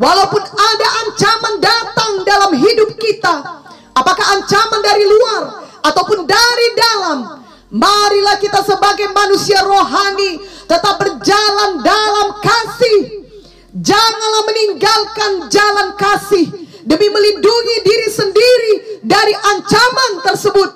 walaupun 0.00 0.40
ada 0.40 0.88
ancaman 1.04 1.54
datang 1.60 2.12
dalam 2.24 2.52
hidup 2.56 2.96
kita. 2.96 3.64
Apakah 3.92 4.40
ancaman 4.40 4.80
dari 4.80 5.04
luar 5.04 5.42
ataupun 5.84 6.24
dari 6.24 6.68
dalam? 6.76 7.41
Marilah 7.72 8.36
kita 8.36 8.60
sebagai 8.60 9.08
manusia 9.16 9.64
rohani 9.64 10.36
tetap 10.68 11.00
berjalan 11.00 11.80
dalam 11.80 12.36
kasih. 12.44 13.24
Janganlah 13.72 14.42
meninggalkan 14.44 15.48
jalan 15.48 15.96
kasih 15.96 16.52
demi 16.84 17.08
melindungi 17.08 17.76
diri 17.80 18.08
sendiri 18.12 18.74
dari 19.00 19.32
ancaman 19.32 20.20
tersebut. 20.20 20.68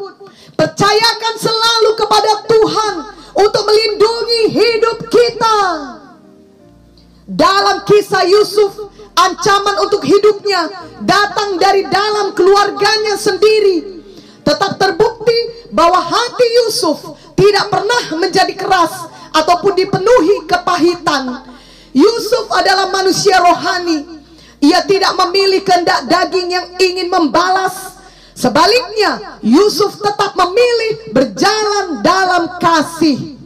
Percayakan 0.57 1.35
selalu 1.37 1.91
kepada 2.01 2.33
Tuhan 2.49 2.95
untuk 3.45 3.63
melindungi 3.69 4.43
hidup 4.57 4.99
kita. 5.13 5.59
Dalam 7.29 7.85
kisah 7.85 8.25
Yusuf, 8.25 8.73
ancaman 9.13 9.85
untuk 9.85 10.01
hidupnya 10.01 10.73
datang 11.05 11.61
dari 11.61 11.85
dalam 11.93 12.33
keluarganya 12.33 13.21
sendiri 13.21 13.97
tetap 14.47 14.79
terbukti 14.79 15.56
bahwa 15.77 16.01
hati 16.01 16.47
Yusuf 16.65 17.05
tidak 17.37 17.69
pernah 17.69 18.17
menjadi 18.17 18.57
keras 18.57 19.13
ataupun 19.37 19.77
dipenuhi 19.77 20.49
kepahitan. 20.49 21.53
Yusuf 21.93 22.49
adalah 22.57 22.89
manusia 22.89 23.37
rohani. 23.37 24.25
Ia 24.65 24.81
tidak 24.89 25.13
memilih 25.21 25.61
kehendak 25.61 26.09
daging 26.09 26.49
yang 26.49 26.67
ingin 26.81 27.13
membalas. 27.13 28.01
Sebaliknya, 28.33 29.37
Yusuf 29.45 30.01
tetap 30.01 30.33
memilih 30.33 31.13
berjalan 31.13 32.01
dalam 32.01 32.57
kasih. 32.57 33.37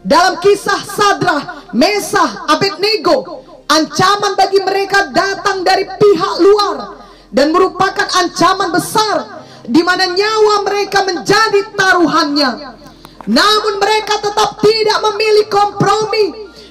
Dalam 0.00 0.40
kisah 0.40 0.80
Sadrah, 0.88 1.68
Mesah, 1.76 2.48
Abednego, 2.48 3.44
ancaman 3.68 4.38
bagi 4.40 4.60
mereka 4.64 5.12
datang 5.12 5.60
dari 5.66 5.84
pihak 5.84 6.34
luar 6.40 6.76
dan 7.28 7.50
merupakan 7.52 8.06
ancaman 8.24 8.70
besar 8.70 9.35
di 9.66 9.82
mana 9.82 10.10
nyawa 10.10 10.62
mereka 10.62 11.02
menjadi 11.02 11.60
taruhannya. 11.74 12.50
Namun 13.26 13.74
mereka 13.82 14.22
tetap 14.22 14.62
tidak 14.62 14.98
memilih 15.10 15.46
kompromi 15.50 16.24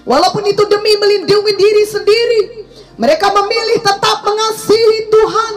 walaupun 0.07 0.47
itu 0.47 0.63
demi 0.71 0.95
melindungi 0.95 1.53
diri 1.55 1.83
sendiri. 1.83 2.41
Mereka 2.95 3.27
memilih 3.27 3.83
tetap 3.83 4.23
mengasihi 4.23 5.11
Tuhan. 5.11 5.53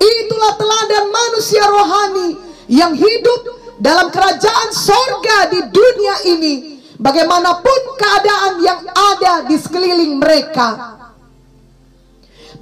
Itulah 0.00 0.52
teladan 0.56 1.04
manusia 1.12 1.64
rohani 1.68 2.28
yang 2.72 2.96
hidup 2.96 3.40
dalam 3.76 4.08
kerajaan 4.08 4.72
sorga 4.72 5.52
di 5.52 5.60
dunia 5.68 6.16
ini. 6.32 6.54
Bagaimanapun 6.96 7.80
keadaan 7.98 8.52
yang 8.62 8.80
ada 8.88 9.44
di 9.44 9.58
sekeliling 9.60 10.16
mereka. 10.16 10.96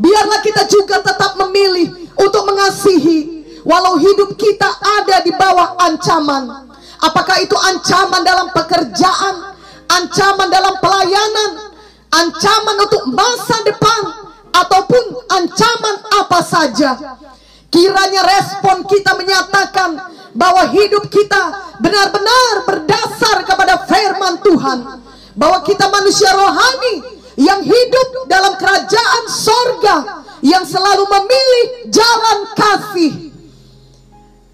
Biarlah 0.01 0.41
kita 0.41 0.65
juga 0.65 1.05
tetap 1.05 1.37
memilih 1.37 2.09
untuk 2.17 2.49
mengasihi 2.49 3.40
Walau 3.65 4.01
hidup 4.01 4.37
kita 4.41 4.69
ada 4.81 5.21
di 5.21 5.33
bawah 5.37 5.77
ancaman. 5.77 6.71
Apakah 7.01 7.41
itu 7.41 7.57
ancaman 7.57 8.25
dalam 8.25 8.49
pekerjaan, 8.53 9.57
ancaman 9.89 10.49
dalam 10.49 10.77
pelayanan, 10.81 11.51
ancaman 12.13 12.77
untuk 12.85 13.03
masa 13.13 13.57
depan, 13.65 14.03
ataupun 14.53 15.03
ancaman 15.29 15.97
apa 16.25 16.41
saja. 16.45 16.91
Kiranya 17.71 18.23
respon 18.27 18.83
kita 18.85 19.15
menyatakan 19.15 19.97
bahwa 20.35 20.67
hidup 20.75 21.07
kita 21.07 21.73
benar-benar 21.79 22.67
berdasar 22.67 23.47
kepada 23.47 23.87
firman 23.87 24.35
Tuhan. 24.43 24.79
Bahwa 25.39 25.63
kita 25.63 25.87
manusia 25.89 26.35
rohani 26.35 27.23
yang 27.39 27.63
hidup 27.63 28.27
dalam 28.27 28.59
kerajaan 28.59 29.25
sorga 29.31 29.97
yang 30.43 30.67
selalu 30.67 31.07
memilih 31.07 31.65
jalan 31.89 32.39
kasih 32.59 33.30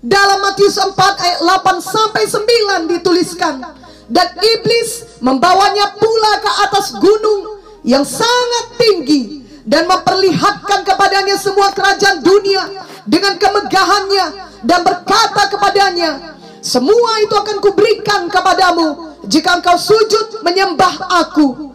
dalam 0.06 0.38
Matius 0.38 0.78
4 0.78 0.94
ayat 0.94 1.38
8 1.42 1.82
sampai 1.82 2.22
9 2.30 2.92
dituliskan. 2.94 3.58
Dan 4.06 4.28
iblis 4.38 5.18
membawanya 5.18 5.90
pula 5.98 6.32
ke 6.38 6.50
atas 6.70 6.94
gunung 6.94 7.58
yang 7.82 8.06
sangat 8.06 8.78
tinggi 8.78 9.42
dan 9.66 9.90
memperlihatkan 9.90 10.86
kepadanya 10.86 11.34
semua 11.34 11.74
kerajaan 11.74 12.22
dunia 12.22 12.86
dengan 13.02 13.34
kemegahannya 13.34 14.26
dan 14.62 14.86
berkata 14.86 15.50
kepadanya 15.50 16.38
semua 16.62 17.18
itu 17.22 17.34
akan 17.34 17.58
kuberikan 17.58 18.30
kepadamu 18.30 19.18
jika 19.26 19.58
engkau 19.58 19.74
sujud 19.74 20.46
menyembah 20.46 21.18
aku. 21.26 21.74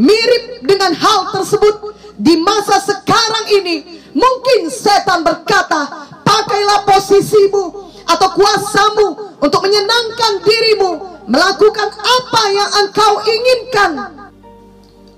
Mirip 0.00 0.64
dengan 0.64 0.96
hal 0.96 1.36
tersebut 1.36 1.96
di 2.16 2.38
masa 2.40 2.80
sekarang 2.80 3.44
ini 3.60 4.00
mungkin 4.16 4.72
setan 4.72 5.20
berkata 5.20 6.08
pakailah 6.28 6.84
posisimu 6.84 7.64
atau 8.04 8.28
kuasamu 8.36 9.06
untuk 9.40 9.60
menyenangkan 9.64 10.44
dirimu 10.44 11.24
melakukan 11.24 11.88
apa 11.88 12.42
yang 12.52 12.70
engkau 12.84 13.12
inginkan. 13.24 13.90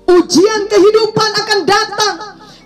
Ujian 0.07 0.67
kehidupan 0.67 1.29
akan 1.43 1.59
datang 1.63 2.15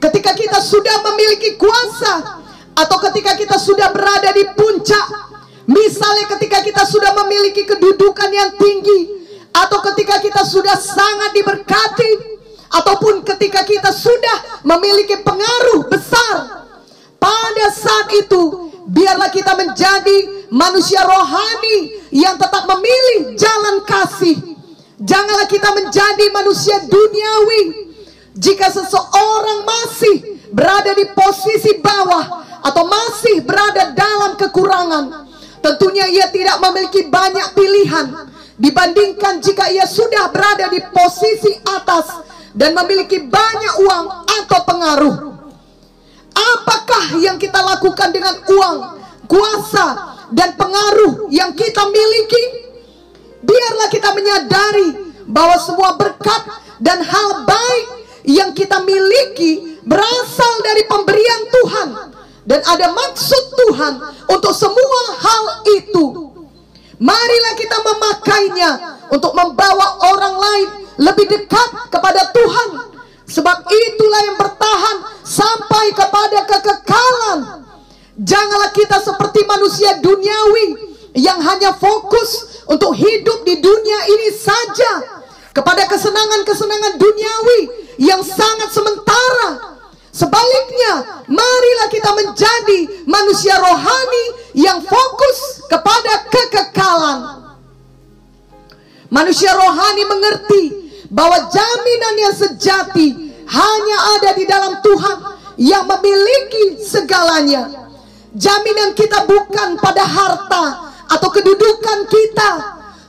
ketika 0.01 0.33
kita 0.33 0.57
sudah 0.61 1.01
memiliki 1.09 1.57
kuasa 1.57 2.41
atau 2.73 2.97
ketika 3.09 3.37
kita 3.37 3.57
sudah 3.57 3.89
berada 3.93 4.33
di 4.33 4.45
puncak. 4.53 5.33
Misalnya 5.65 6.29
ketika 6.37 6.61
kita 6.61 6.85
sudah 6.85 7.17
memiliki 7.25 7.65
kedudukan 7.65 8.29
yang 8.29 8.53
tinggi 8.53 9.25
atau 9.49 9.81
ketika 9.93 10.21
kita 10.21 10.45
sudah 10.45 10.77
sangat 10.77 11.33
diberkati 11.33 12.37
ataupun 12.69 13.25
ketika 13.25 13.65
kita 13.65 13.89
sudah 13.89 14.61
memiliki 14.61 15.17
pengaruh 15.25 15.89
besar 15.89 16.64
pada 17.25 17.67
saat 17.73 18.07
itu, 18.13 18.69
biarlah 18.85 19.33
kita 19.33 19.57
menjadi 19.57 20.45
manusia 20.53 21.01
rohani 21.01 22.05
yang 22.13 22.37
tetap 22.37 22.69
memilih 22.69 23.33
jalan 23.33 23.81
kasih. 23.81 24.37
Janganlah 25.01 25.49
kita 25.49 25.73
menjadi 25.73 26.25
manusia 26.29 26.77
duniawi. 26.85 27.63
Jika 28.35 28.69
seseorang 28.69 29.65
masih 29.65 30.15
berada 30.53 30.93
di 30.93 31.07
posisi 31.17 31.81
bawah 31.81 32.45
atau 32.61 32.83
masih 32.85 33.41
berada 33.41 33.95
dalam 33.95 34.37
kekurangan, 34.37 35.25
tentunya 35.65 36.05
ia 36.11 36.27
tidak 36.29 36.61
memiliki 36.61 37.09
banyak 37.09 37.47
pilihan 37.57 38.05
dibandingkan 38.59 39.41
jika 39.41 39.71
ia 39.71 39.87
sudah 39.87 40.29
berada 40.31 40.69
di 40.69 40.83
posisi 40.93 41.57
atas 41.63 42.21
dan 42.55 42.75
memiliki 42.75 43.23
banyak 43.23 43.73
uang 43.83 44.05
atau 44.23 44.59
pengaruh. 44.67 45.34
Apakah 46.35 47.15
yang 47.23 47.39
kita 47.39 47.63
lakukan 47.63 48.11
dengan 48.11 48.35
uang, 48.43 48.77
kuasa, 49.25 50.19
dan 50.35 50.53
pengaruh 50.59 51.31
yang 51.31 51.55
kita 51.55 51.87
miliki? 51.87 52.43
Biarlah 53.45 53.87
kita 53.87 54.09
menyadari 54.11 54.89
bahwa 55.25 55.55
semua 55.57 55.95
berkat 55.95 56.41
dan 56.83 56.99
hal 56.99 57.47
baik 57.47 57.85
yang 58.25 58.51
kita 58.51 58.81
miliki 58.83 59.79
berasal 59.85 60.53
dari 60.65 60.83
pemberian 60.89 61.41
Tuhan 61.47 61.87
dan 62.45 62.61
ada 62.65 62.87
maksud 62.93 63.43
Tuhan 63.53 63.93
untuk 64.29 64.53
semua 64.53 65.01
hal 65.17 65.43
itu. 65.77 66.33
Marilah 66.95 67.53
kita 67.59 67.77
memakainya 67.83 68.71
untuk 69.11 69.35
membawa 69.35 69.99
orang 70.15 70.35
lain 70.39 70.67
lebih 70.95 71.27
dekat 71.27 71.69
kepada 71.91 72.31
Tuhan 72.31 72.94
Sebab 73.25 73.57
itulah 73.65 74.21
yang 74.29 74.37
bertahan 74.37 74.97
sampai 75.25 75.85
kepada 75.97 76.39
kekekalan. 76.45 77.39
Janganlah 78.21 78.71
kita 78.71 79.01
seperti 79.01 79.43
manusia 79.43 79.97
duniawi 79.99 80.95
yang 81.17 81.41
hanya 81.41 81.73
fokus 81.75 82.63
untuk 82.69 82.93
hidup 82.95 83.43
di 83.43 83.59
dunia 83.59 83.99
ini 84.07 84.29
saja 84.31 84.91
kepada 85.51 85.89
kesenangan-kesenangan 85.89 87.01
duniawi 87.01 87.59
yang 87.99 88.21
sangat 88.21 88.69
sementara. 88.71 89.79
Sebaliknya 90.15 91.23
marilah 91.27 91.87
kita 91.91 92.11
menjadi 92.15 92.79
manusia 93.03 93.59
rohani 93.59 94.25
yang 94.55 94.79
fokus 94.79 95.67
kepada 95.67 96.23
kekekalan. 96.31 97.19
Manusia 99.11 99.51
rohani 99.51 100.03
mengerti 100.07 100.84
bahwa 101.09 101.49
jaminan 101.49 102.15
yang 102.17 102.35
sejati 102.35 103.07
hanya 103.45 103.97
ada 104.17 104.29
di 104.33 104.45
dalam 104.49 104.73
Tuhan 104.81 105.17
yang 105.61 105.85
memiliki 105.85 106.81
segalanya. 106.81 107.69
Jaminan 108.35 108.91
kita 108.97 109.23
bukan 109.23 109.79
pada 109.79 110.03
harta 110.03 110.65
atau 111.07 111.29
kedudukan 111.31 111.99
kita. 112.09 112.51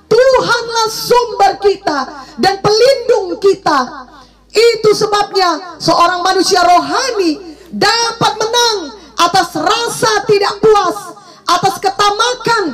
Tuhanlah 0.07 0.87
sumber 0.87 1.53
kita 1.59 1.99
dan 2.39 2.63
pelindung 2.63 3.43
kita. 3.43 4.07
Itu 4.55 4.95
sebabnya 4.95 5.77
seorang 5.83 6.23
manusia 6.23 6.63
rohani 6.63 7.59
dapat 7.75 8.33
menang 8.39 8.79
atas 9.19 9.51
rasa 9.59 10.13
tidak 10.31 10.55
puas, 10.63 10.99
atas 11.45 11.75
ketamakan, 11.83 12.65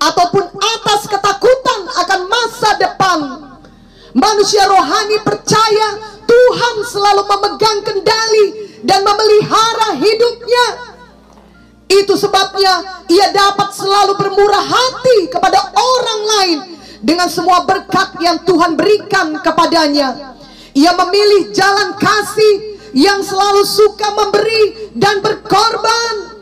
ataupun 0.00 0.44
atas 0.58 1.00
ketakutan 1.06 1.80
akan 2.04 2.20
masa 2.26 2.70
depan. 2.80 3.18
Manusia 4.10 4.66
rohani 4.66 5.22
percaya 5.22 5.88
Tuhan 6.26 6.74
selalu 6.82 7.22
memegang 7.30 7.78
kendali 7.86 8.46
dan 8.82 9.06
memelihara 9.06 9.94
hidupnya. 9.98 10.66
Itu 11.90 12.14
sebabnya 12.14 13.02
ia 13.10 13.30
dapat 13.34 13.74
selalu 13.74 14.14
bermurah 14.18 14.62
hati 14.62 15.26
kepada 15.30 15.58
orang 15.74 16.20
lain 16.22 16.58
dengan 17.02 17.26
semua 17.26 17.66
berkat 17.66 18.18
yang 18.22 18.42
Tuhan 18.46 18.78
berikan 18.78 19.34
kepadanya. 19.42 20.38
Ia 20.74 20.92
memilih 20.94 21.50
jalan 21.50 21.98
kasih 21.98 22.78
yang 22.94 23.22
selalu 23.22 23.66
suka 23.66 24.10
memberi 24.14 24.90
dan 24.94 25.18
berkorban. 25.22 26.38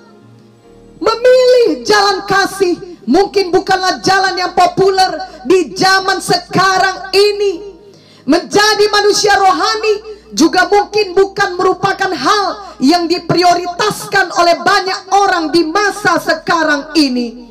Memilih 1.00 1.86
jalan 1.86 2.26
kasih 2.28 2.87
mungkin 3.08 3.48
bukanlah 3.48 4.04
jalan 4.04 4.36
yang 4.36 4.52
populer 4.52 5.16
di 5.48 5.72
zaman 5.72 6.20
sekarang 6.20 7.08
ini. 7.16 7.80
Menjadi 8.28 8.84
manusia 8.92 9.32
rohani 9.40 10.20
juga 10.36 10.68
mungkin 10.68 11.16
bukan 11.16 11.56
merupakan 11.56 12.12
hal 12.12 12.76
yang 12.84 13.08
diprioritaskan 13.08 14.28
oleh 14.36 14.60
banyak 14.60 15.00
orang 15.16 15.48
di 15.48 15.64
masa 15.64 16.20
sekarang 16.20 16.92
ini. 16.92 17.48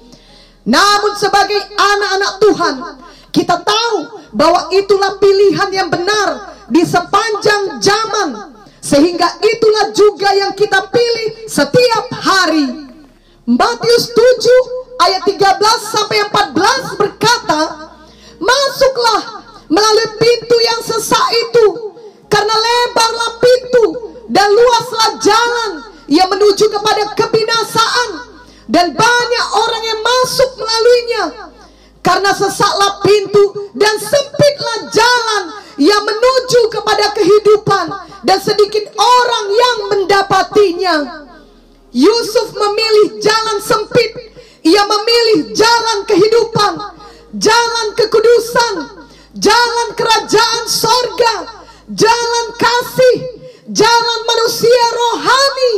Namun 0.69 1.17
sebagai 1.17 1.57
anak-anak 1.73 2.33
Tuhan, 2.37 2.75
kita 3.33 3.57
tahu 3.65 3.97
bahwa 4.37 4.69
itulah 4.69 5.17
pilihan 5.17 5.69
yang 5.73 5.89
benar 5.89 6.53
di 6.69 6.85
sepanjang 6.85 7.81
zaman. 7.81 8.53
Sehingga 8.77 9.41
itulah 9.41 9.91
juga 9.91 10.29
yang 10.37 10.53
kita 10.53 10.85
pilih 10.93 11.49
setiap 11.49 12.13
hari. 12.13 12.86
Matius 13.47 14.11
7 14.11 15.07
ayat 15.07 15.23
13 15.23 15.39
sampai 15.87 16.19
14 16.19 16.99
berkata, 16.99 17.87
"Masuklah 18.43 19.39
melalui 19.71 20.19
pintu 20.19 20.57
yang 20.67 20.83
sesak 20.83 21.23
itu, 21.31 21.95
karena 22.27 22.51
lebarlah 22.51 23.31
pintu 23.39 23.85
dan 24.27 24.51
luaslah 24.51 25.15
jalan 25.23 25.71
yang 26.11 26.27
menuju 26.27 26.67
kepada 26.67 27.07
kebinasaan 27.15 28.09
dan 28.67 28.91
banyak 28.91 29.45
orang 29.55 29.83
yang 29.95 29.99
masuk 30.03 30.49
melaluinya. 30.59 31.25
Karena 32.03 32.35
sesaklah 32.35 32.99
pintu 32.99 33.71
dan 33.79 33.95
sempitlah 33.95 34.91
jalan 34.91 35.43
yang 35.79 36.03
menuju 36.03 36.67
kepada 36.67 37.15
kehidupan 37.15 37.95
dan 38.27 38.43
sedikit 38.43 38.91
orang 38.99 39.45
yang 39.55 39.77
mendapatinya 39.87 40.95
Yusuf 41.93 42.51
memilih 42.51 43.21
jalan 43.23 43.57
sempit 43.63 44.11
ia 44.63 44.83
memilih 44.83 45.55
jalan 45.55 45.99
kehidupan 46.03 46.73
jalan 47.35 47.87
kekudusan 47.95 48.75
jalan 49.37 49.87
kerajaan 49.93 50.63
sorga 50.67 51.57
jalan 51.91 52.45
kasih, 52.59 53.15
jalan 53.71 54.19
manusia 54.27 54.85
rohani. 54.91 55.75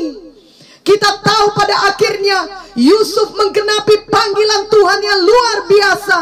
Kita 0.82 1.22
tahu 1.22 1.54
pada 1.54 1.94
akhirnya 1.94 2.66
Yusuf 2.74 3.30
menggenapi 3.38 4.10
panggilan 4.10 4.64
Tuhan 4.74 5.00
yang 5.06 5.20
luar 5.22 5.58
biasa. 5.70 6.20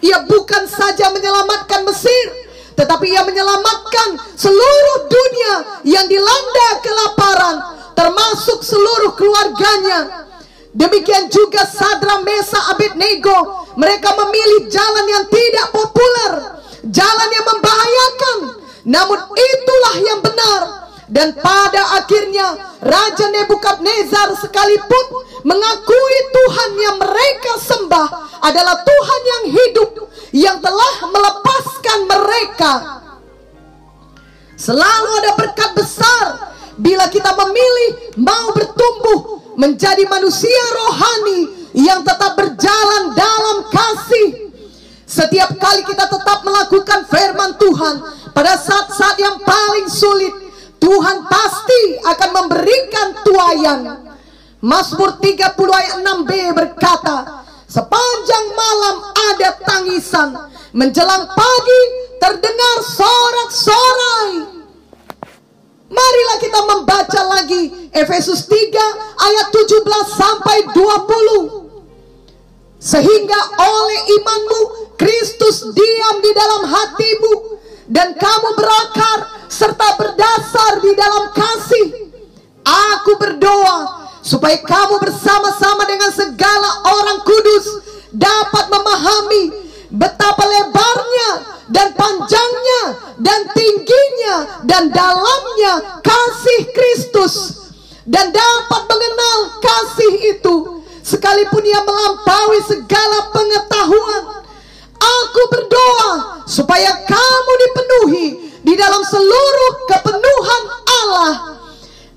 Ia 0.00 0.18
bukan 0.26 0.64
saja 0.66 1.12
menyelamatkan 1.14 1.86
Mesir, 1.86 2.26
tetapi 2.74 3.12
ia 3.12 3.22
menyelamatkan 3.22 4.18
seluruh 4.34 4.98
dunia 5.06 5.54
yang 5.84 6.08
dilanda 6.08 6.68
kelaparan, 6.82 7.56
termasuk 8.00 8.64
seluruh 8.64 9.12
keluarganya. 9.12 10.24
Demikian 10.72 11.28
juga 11.28 11.68
Sadra 11.68 12.24
Mesa 12.24 12.56
Abednego, 12.72 13.68
mereka 13.76 14.16
memilih 14.16 14.70
jalan 14.72 15.06
yang 15.10 15.24
tidak 15.28 15.66
populer, 15.74 16.32
jalan 16.88 17.28
yang 17.28 17.46
membahayakan, 17.52 18.36
namun 18.88 19.18
itulah 19.34 19.94
yang 20.00 20.20
benar 20.22 20.62
dan 21.10 21.34
pada 21.42 21.98
akhirnya 21.98 22.54
Raja 22.78 23.26
Nebukadnezar 23.34 24.30
sekalipun 24.38 25.26
mengakui 25.42 26.18
Tuhan 26.30 26.70
yang 26.78 26.96
mereka 27.02 27.52
sembah 27.58 28.08
adalah 28.46 28.78
Tuhan 28.78 29.20
yang 29.26 29.44
hidup 29.50 29.90
yang 30.30 30.56
telah 30.62 30.92
melepaskan 31.10 31.98
mereka. 32.06 32.72
Selalu 34.54 35.10
ada 35.18 35.32
berkat 35.34 35.70
besar 35.74 36.54
bila 36.80 37.06
kita 37.12 37.36
memilih 37.36 38.16
mau 38.16 38.56
bertumbuh 38.56 39.20
menjadi 39.60 40.08
manusia 40.08 40.64
rohani 40.72 41.40
yang 41.76 42.00
tetap 42.00 42.34
berjalan 42.34 43.12
dalam 43.12 43.68
kasih. 43.68 44.48
Setiap 45.04 45.58
kali 45.60 45.84
kita 45.84 46.06
tetap 46.08 46.40
melakukan 46.46 47.04
firman 47.10 47.58
Tuhan, 47.60 47.94
pada 48.30 48.56
saat-saat 48.56 49.16
yang 49.20 49.36
paling 49.42 49.90
sulit 49.90 50.32
Tuhan 50.80 51.28
pasti 51.28 51.82
akan 52.08 52.30
memberikan 52.40 53.06
tuayan 53.20 53.80
Mazmur 54.64 55.20
30 55.20 55.56
ayat 55.56 55.94
6b 56.00 56.30
berkata 56.56 57.44
Sepanjang 57.68 58.46
malam 58.56 58.96
ada 59.12 59.50
tangisan 59.60 60.28
Menjelang 60.72 61.28
pagi 61.36 61.82
terdengar 62.16 62.76
sorak-sorai 62.80 64.59
Marilah 65.90 66.38
kita 66.38 66.60
membaca 66.70 67.20
lagi 67.34 67.90
Efesus 67.90 68.46
3 68.46 68.54
ayat 69.18 69.46
17 69.50 69.82
sampai 70.14 70.56
20 70.70 72.78
Sehingga 72.78 73.40
oleh 73.58 74.00
imanmu 74.14 74.60
Kristus 74.94 75.66
diam 75.74 76.16
di 76.22 76.30
dalam 76.32 76.62
hatimu 76.70 77.34
dan 77.90 78.14
kamu 78.14 78.48
berakar 78.54 79.18
serta 79.50 79.98
berdasar 79.98 80.78
di 80.78 80.94
dalam 80.94 81.34
kasih. 81.34 81.86
Aku 82.62 83.18
berdoa 83.18 84.06
supaya 84.22 84.62
kamu 84.62 85.02
bersama-sama 85.02 85.82
dengan 85.90 86.14
segala 86.14 86.86
orang 86.86 87.18
kudus 87.26 87.66
dapat 88.14 88.70
memahami 88.70 89.42
betapa 89.90 90.46
lebarnya 90.46 91.30
dan 91.74 91.90
panjangnya 91.98 92.82
dan 93.18 93.40
tingginya 93.50 93.69
dan 94.68 94.92
dalamnya 94.92 96.02
kasih 96.04 96.60
Kristus 96.70 97.34
dan 98.06 98.32
dapat 98.32 98.82
mengenal 98.88 99.38
kasih 99.60 100.12
itu 100.36 100.54
sekalipun 101.00 101.62
ia 101.64 101.80
melampaui 101.84 102.60
segala 102.66 103.30
pengetahuan 103.32 104.40
Aku 105.00 105.42
berdoa 105.48 106.44
supaya 106.44 106.92
kamu 107.08 107.52
dipenuhi 107.64 108.26
di 108.60 108.74
dalam 108.76 109.00
seluruh 109.00 109.72
kepenuhan 109.88 110.62
Allah. 110.84 111.32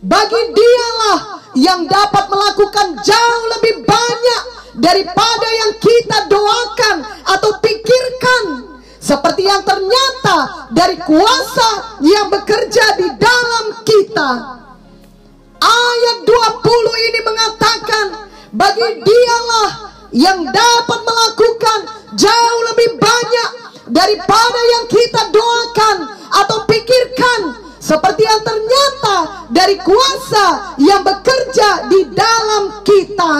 Bagi 0.04 0.42
dialah 0.52 1.20
yang 1.56 1.88
dapat 1.88 2.28
melakukan 2.28 3.00
jauh 3.00 3.44
lebih 3.56 3.88
banyak 3.88 4.44
daripada 4.84 5.48
yang 5.64 5.72
kita 5.80 6.18
doakan 6.28 6.96
atau 7.24 7.52
pikirkan. 7.64 8.73
Seperti 9.04 9.44
yang 9.44 9.68
ternyata 9.68 10.72
dari 10.72 10.96
kuasa 11.04 12.00
yang 12.00 12.32
bekerja 12.32 12.96
di 12.96 13.12
dalam 13.20 13.66
kita. 13.84 14.32
Ayat 15.60 16.18
20 16.24 17.08
ini 17.12 17.20
mengatakan 17.20 18.06
bagi 18.56 19.04
dialah 19.04 19.72
yang 20.16 20.40
dapat 20.48 21.00
melakukan 21.04 21.80
jauh 22.16 22.62
lebih 22.72 22.96
banyak 22.96 23.50
daripada 23.92 24.60
yang 24.72 24.86
kita 24.88 25.22
doakan 25.36 25.98
atau 26.40 26.58
pikirkan 26.64 27.40
seperti 27.84 28.24
yang 28.24 28.40
ternyata 28.40 29.16
dari 29.52 29.84
kuasa 29.84 30.80
yang 30.80 31.04
bekerja 31.04 31.92
di 31.92 32.08
dalam 32.16 32.80
kita. 32.88 33.36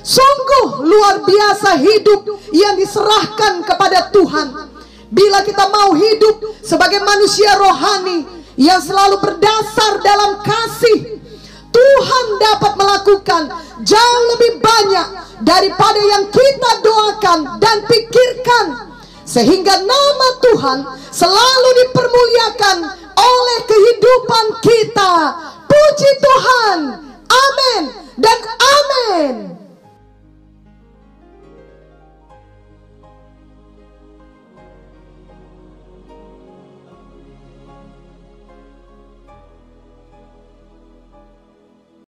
Sungguh 0.00 0.88
luar 0.88 1.20
biasa 1.20 1.84
hidup 1.84 2.24
yang 2.56 2.80
diserahkan 2.80 3.60
kepada 3.60 4.08
Tuhan. 4.08 4.65
Bila 5.10 5.42
kita 5.46 5.70
mau 5.70 5.94
hidup 5.94 6.42
sebagai 6.66 6.98
manusia 7.02 7.54
rohani 7.54 8.26
yang 8.58 8.82
selalu 8.82 9.22
berdasar 9.22 10.02
dalam 10.02 10.42
kasih, 10.42 11.22
Tuhan 11.70 12.26
dapat 12.40 12.72
melakukan 12.74 13.42
jauh 13.84 14.22
lebih 14.34 14.58
banyak 14.58 15.06
daripada 15.44 16.00
yang 16.00 16.24
kita 16.32 16.70
doakan 16.82 17.38
dan 17.60 17.84
pikirkan. 17.84 18.66
Sehingga 19.26 19.82
nama 19.82 20.28
Tuhan 20.40 20.78
selalu 21.10 21.68
dipermuliakan 21.84 22.76
oleh 23.18 23.58
kehidupan 23.66 24.46
kita. 24.62 25.12
Puji 25.66 26.10
Tuhan. 26.22 26.78
Amin 27.26 27.82
dan 28.16 28.38
amin. 28.56 29.55